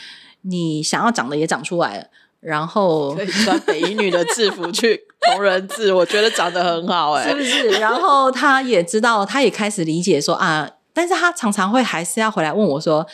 [0.40, 2.06] 你想要长的也长出来了，
[2.46, 7.68] 然后穿北一女的制服去同人志，我觉得长得很好哎、是不是？
[7.80, 13.06] 然后他也知道，他也开始理解说啊，但是他常常会还是要回来问我说。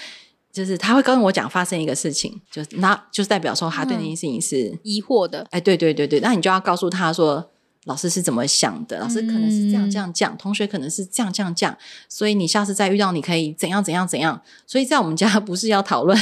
[0.52, 7.51] 就是他会跟我讲发生一个事情，就那就是代表说他对那件事情是疑惑的，哎，对对对对，那你就要告诉他说，
[7.84, 11.76] 老师是怎么想的，老师可能是这样这样讲，同学可能是这样这样讲，
[12.08, 14.40] 所以你下次再遇到，你可以怎样怎样怎样。
[14.66, 16.16] 所以在我们家不是要讨论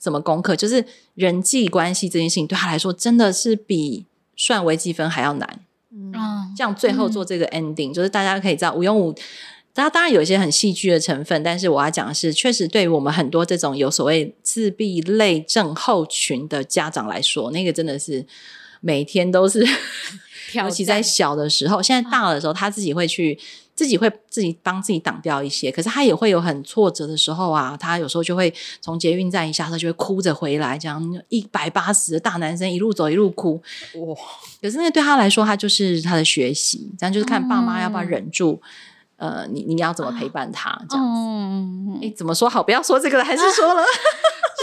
[0.00, 0.84] 什么功课，就是
[1.14, 4.04] 人际关系这件事情对他来说真的是比
[4.36, 5.60] 算微积分还要难。
[5.92, 9.14] 嗯，嗯，这样最后做这个 ending，、就是大家可以知道吴庸武。
[9.72, 18.26] 它当然有一些很戏剧的成分，但是我要讲的是，确实对于我们很多这种有所谓自闭类症候群的家长来说，那个真的是
[18.80, 19.72] 每天都是，挑
[20.54, 23.38] 尤其在小的时候，现在大了的时候，他自己会去，
[23.74, 33.62] 自己会自己帮自己挡掉一些，可是他也会有很挫折的时候啊，他有时候就会从捷运站一下车就会哭着回来，这样一百八十的大男生一路走一路哭，
[33.94, 34.16] 哇，
[34.60, 38.60] 可是那个对他来说，他就是他的学习，这样就是看爸妈要不要嗯忍住，
[39.16, 41.20] 呃，你你要怎么陪伴他这样子。
[41.20, 42.62] 嗯，哎、怎么说好？
[42.62, 43.82] 不要说这个了，还是说了？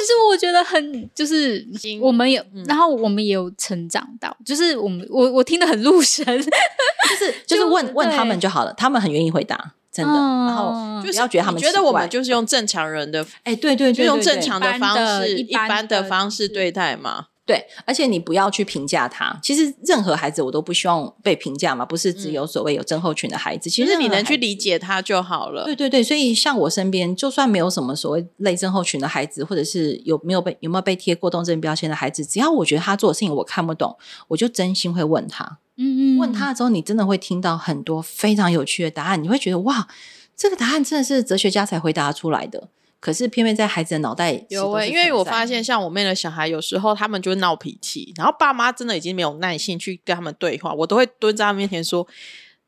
[0.07, 1.67] 其实我觉得很，就是
[1.99, 10.13] 我们有，嗯然后我们也有成长到，就是我们我我听得很入神， 就是就是问问他们就好了，他们很愿意回答，真的。
[10.13, 17.27] 嗯然后就不要觉得他们觉得我们就是用正常人的，哎、对对对，就用对对正常的方式、一般的方式对待嘛？
[17.47, 19.39] 对，而且你不要去评价他。
[19.41, 25.63] 其实任何孩子我都不希望被评价嘛，不是只有所谓有症候群的孩子，其实其实你能去理解他就好了。
[25.63, 35.59] 对对对，所以像我身边，就算没有什么所谓类症候群的孩子，或者是有没有被有没有被贴过动症标签的孩子，只要我觉得他做的事情我看不懂，我就真心会问他。
[35.77, 39.87] 嗯问他之后，你真的会听到很多非常有趣的答案，你会觉得哇，
[40.35, 42.67] 这个答案真的是哲学家才回答出来的。
[42.99, 52.07] 可是偏偏在孩子的脑袋有诶、都是因为我发现像我妹的小孩，有时候他们就闹脾气，然后爸妈真的已经没有耐心去跟他们对话，我都会蹲在他们面前说：“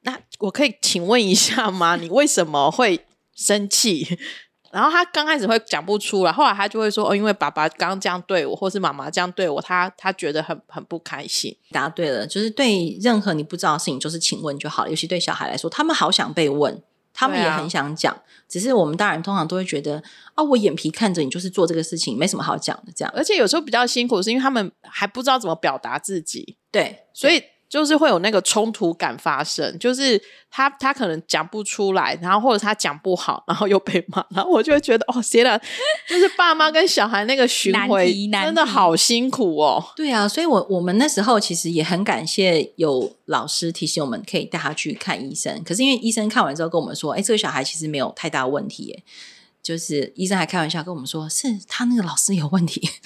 [0.02, 1.96] 那我可以请问一下吗？
[1.96, 3.06] 你为什么会
[3.36, 4.18] 生气？”
[4.72, 11.58] 然后他刚开始会讲不出来，后来他就会说：“哦，因为爸爸刚刚这样对我，或是妈妈这样对我，他他觉得很很不开心。
[11.72, 14.90] 答对了，就是对任何你不知道的事情，就是请问就好了。
[14.92, 16.80] 尤其对小孩来说，他们好想被问，
[17.20, 18.18] 他们也很想讲，
[18.48, 20.02] 只是我们大人通常都会觉得，
[20.36, 23.14] 啊，我眼皮看着你就是做这个事情，没什么好讲的，这样。
[23.14, 29.78] 而且有时候比较辛苦，是因为他们还不知道怎么表达自己，对，所以就是会有那个冲突感发生。
[29.80, 35.58] 就是他他可能讲不出来，然后或者他讲不好，然后又被骂，然后我就会觉得哦，天哪，
[36.10, 39.82] 就是爸妈跟小孩那个巡回真的好辛苦哦。
[39.96, 45.64] 对啊，所以我我们那时候其实也很感谢有老师提醒我们可以带他去看医生。
[45.64, 49.04] 可是因为医生看完之后跟我们说，哎，这个小孩其实没有太大问题耶。
[49.70, 52.82] 就是医生还开玩笑跟我们说，是他那个老师有问题，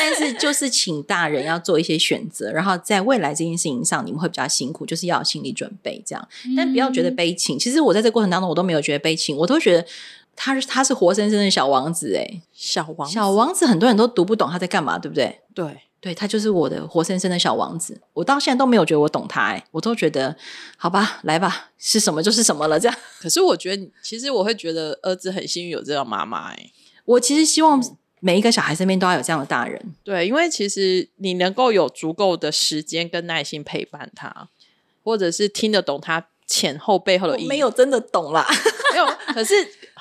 [0.00, 6.28] 但是就是请大人要做一些选择，然后在未来这件事情上你们会比较辛苦，就是要有心理准备这样。
[6.56, 7.56] 但不要觉得悲情。
[7.56, 9.86] 其实我在这过程当中，我都没有觉得悲情，我都觉得
[10.34, 15.38] 他是他是活生生的小王子哎，小王，小王子很多人都读不懂他在干嘛，对不对？
[15.54, 20.36] 对，对他就是我的活生生的小王子，我到现在都没有觉得我懂他、欸，我都觉得
[20.76, 22.78] 好吧，来吧，是什么就是什么了。
[22.78, 26.70] 这样， 可是我觉得，其实我会觉得儿子很幸运有这样妈妈哎。
[27.04, 27.82] 我其实希望
[28.20, 29.94] 每一个小孩身边都要有这样的大人。
[30.04, 34.48] 对，因为其实你能够有足够的时间跟耐心陪伴他，
[35.02, 37.48] 或者是听得懂他前后背后的意义。
[37.48, 38.46] 没有真的懂啦，
[38.92, 39.54] 没有，可是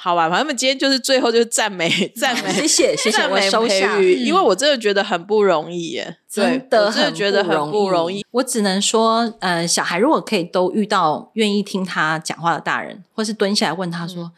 [0.08, 3.99] 好吧，反正今天就是最后就是赞美赞美谢谢谢谢，我赞美培收下。
[3.99, 8.26] 因为我真的觉得很不容易耶，真的真的觉得很不容易。。
[8.32, 14.32] 我只能说，呃，小孩如果可以都遇到愿意听他讲话的大人，或是蹲下来问他说：“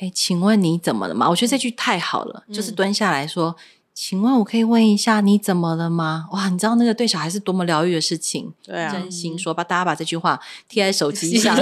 [0.00, 3.54] 哎、请问你怎么了吗？”我觉得这句太好了，就是蹲下来说
[3.92, 8.54] ：“请问我可以问一下你怎么了吗？”哇，你知道那个对小孩是多么疗愈的事情。
[8.64, 10.40] 对啊，真心说，把大家把这句话
[10.70, 11.54] 贴在手机上。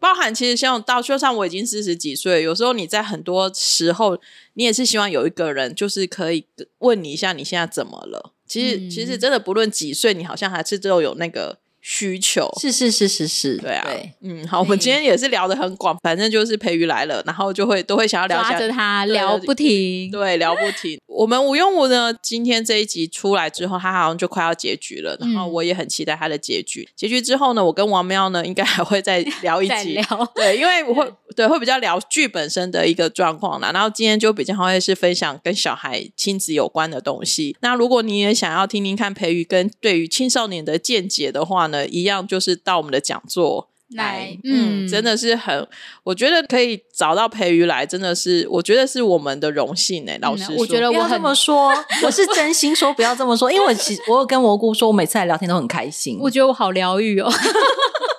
[0.00, 4.18] 包含其实像到，就算我已经四十几岁，有时候你在很多时候，
[4.54, 6.46] 你也是希望有一个人，就是可以
[6.78, 8.32] 问你一下你现在怎么了。
[8.46, 12.48] 其实，嗯其实真的不论几岁，你好像还是都有那个需求。
[12.60, 20.10] 是是是是是，对啊对，嗯，好，我们今天也是聊得很广，反正就是培育来了，然后就会都会想要聊一抓下着他聊不停。
[20.10, 20.98] 对，聊不停。
[21.06, 26.88] 我们无用无呢，今天这一集出来之后，他好像就快要结局了，然后嗯我也很期待他的结局。
[26.96, 29.94] 结局之后呢，我跟王喵呢，应该还会再 聊一集。
[29.94, 30.04] 聊，
[30.34, 37.56] 对，因为我会对会比较聊剧本身的一个状况啦，然后今天就比较会是分享跟小孩亲子有关的东西。
[37.60, 43.68] 那如果你也想要听听看培育跟对于青少年的见解的话呢，一样就是到我们的讲座。
[43.96, 45.66] 来嗯，嗯真的是很，
[46.04, 51.72] 我觉得可以找到培瑜来，真的是，我觉得是我们的荣幸呢、老嗯实说，我觉得要这么说，
[52.04, 56.18] 我是真心说，不要这么说，因为我其实我有跟蘑菇说，我每次来聊天都很开心。
[56.20, 57.28] 我觉得我好疗愈哦。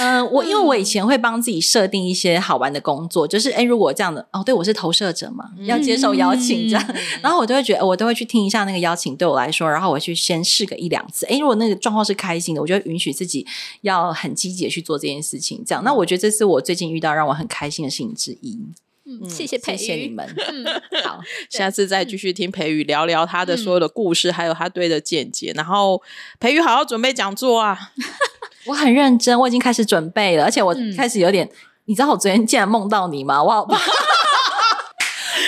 [0.00, 13.46] 嗯，我因为我以前会帮自己设定一些好玩的工作，就是哎，如果这样的哦，对我是投射者嘛，要接受邀请这样，然后我都会觉得我都会去听一下那个邀请对我来说，然后我去先试个一两次，哎，如果那个状况是开心的，我就会允许自己
[13.82, 18.58] 要很积极的去做这件事情，这样，那我觉得这是我最近遇到让我很开心的事情之一。
[19.06, 19.76] 嗯，谢谢培宇。
[19.76, 20.64] 谢谢你们，嗯，
[21.04, 25.52] 好，下次再继续听培宇聊聊他的所有的故事，还有他对的见解。
[25.54, 26.02] 然后
[26.40, 27.78] 培宇好好准备讲座啊，
[28.66, 31.48] 我很认真，我已经开始准备了，而且我嗯开始有点，
[31.84, 33.42] 你知道我昨天竟然梦到你吗？
[33.42, 33.60] 哇！
[33.68, 33.76] 我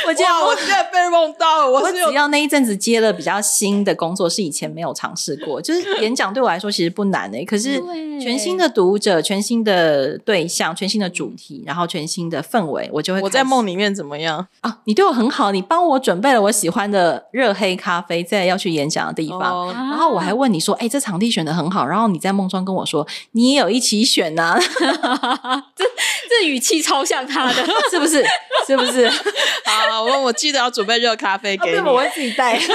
[0.08, 5.60] 我竟然哇，梦我真的被梦到，我只要那一阵子接了比较新的工作，是以前没有尝试过。
[5.60, 7.80] 就是 演讲对我来说其实不难诶、可是
[8.20, 14.46] 全新的读者、全新的对象、全新的主题，然后全新的氛围，我就会我在梦里面怎么样？
[14.60, 19.66] 啊，你对我很好，你帮我准备了我喜欢的热黑咖啡，在要去演讲的地方。
[19.74, 24.58] 然后我还问你说：“哎、这场地选的很好。”然后你在梦中跟我说：“你也有一起选 呐、
[26.28, 27.54] 这语气超像他的。
[27.90, 28.24] 是不是？
[28.66, 29.08] 是不是？
[29.64, 31.78] 好，我我记得要准备热咖啡给你。
[31.80, 32.58] 我会自己带。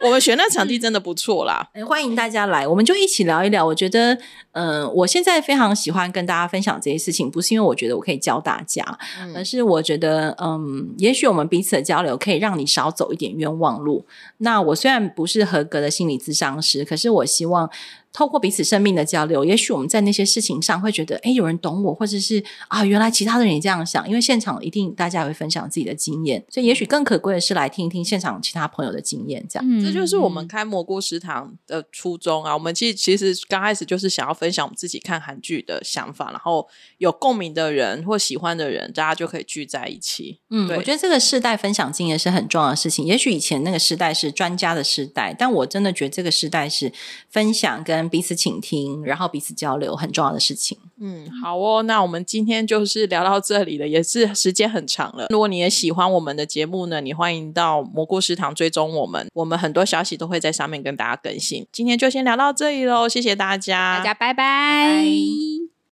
[0.00, 1.68] 我们选那场地真的不错啦。
[1.74, 3.66] 哎欢迎大家来，我们就一起聊一聊。
[3.66, 4.16] 我觉得，
[4.52, 8.82] 嗯、我现在非常喜欢跟大家分享这些事情，不是因为我觉得我可以教大家，
[9.34, 14.06] 而是我觉得，嗯，也许我们彼此的交流可以让你少走一点冤枉路。
[14.38, 17.68] 那我虽然不是合格的心理咨商师，可是我希望
[18.12, 24.08] 透过彼此生命的交流，也许我们在那些事情上会觉得，哎，有人懂我，或者是啊，原来其他的人也这样想。
[24.08, 29.64] 因为现场一定大家也会分享自己的经验，所以也许更可贵的是来听一听现场其他朋友的经验，这样。
[29.68, 32.52] 嗯，这就是我们嗯开蘑菇食堂的初衷啊。
[32.52, 36.66] 我们其实其实刚开始就是想要分享我们自己看韩剧的想法，然后
[36.98, 40.40] 有共鸣的人或喜欢的人，大家就可以聚在一起。
[40.50, 43.04] 嗯，我觉得这个世代分享经验是很重要的事情。
[43.06, 46.92] 也许以前那个时代是专家的时代，但我真的觉得这个时代是
[47.28, 50.78] 分享跟彼此倾听，然后彼此交流很重要的事情。
[51.00, 55.26] 嗯，好哦，那我们今天就是聊到这里了，也是时间很长了。
[55.30, 61.66] 如果你也喜欢我们的节目呢，你欢迎到蘑菇食堂追踪我们，我们很多消息都会在上面跟大家更新。
[61.72, 65.79] 今天就先聊到这里喽，谢谢大家，大家拜拜拜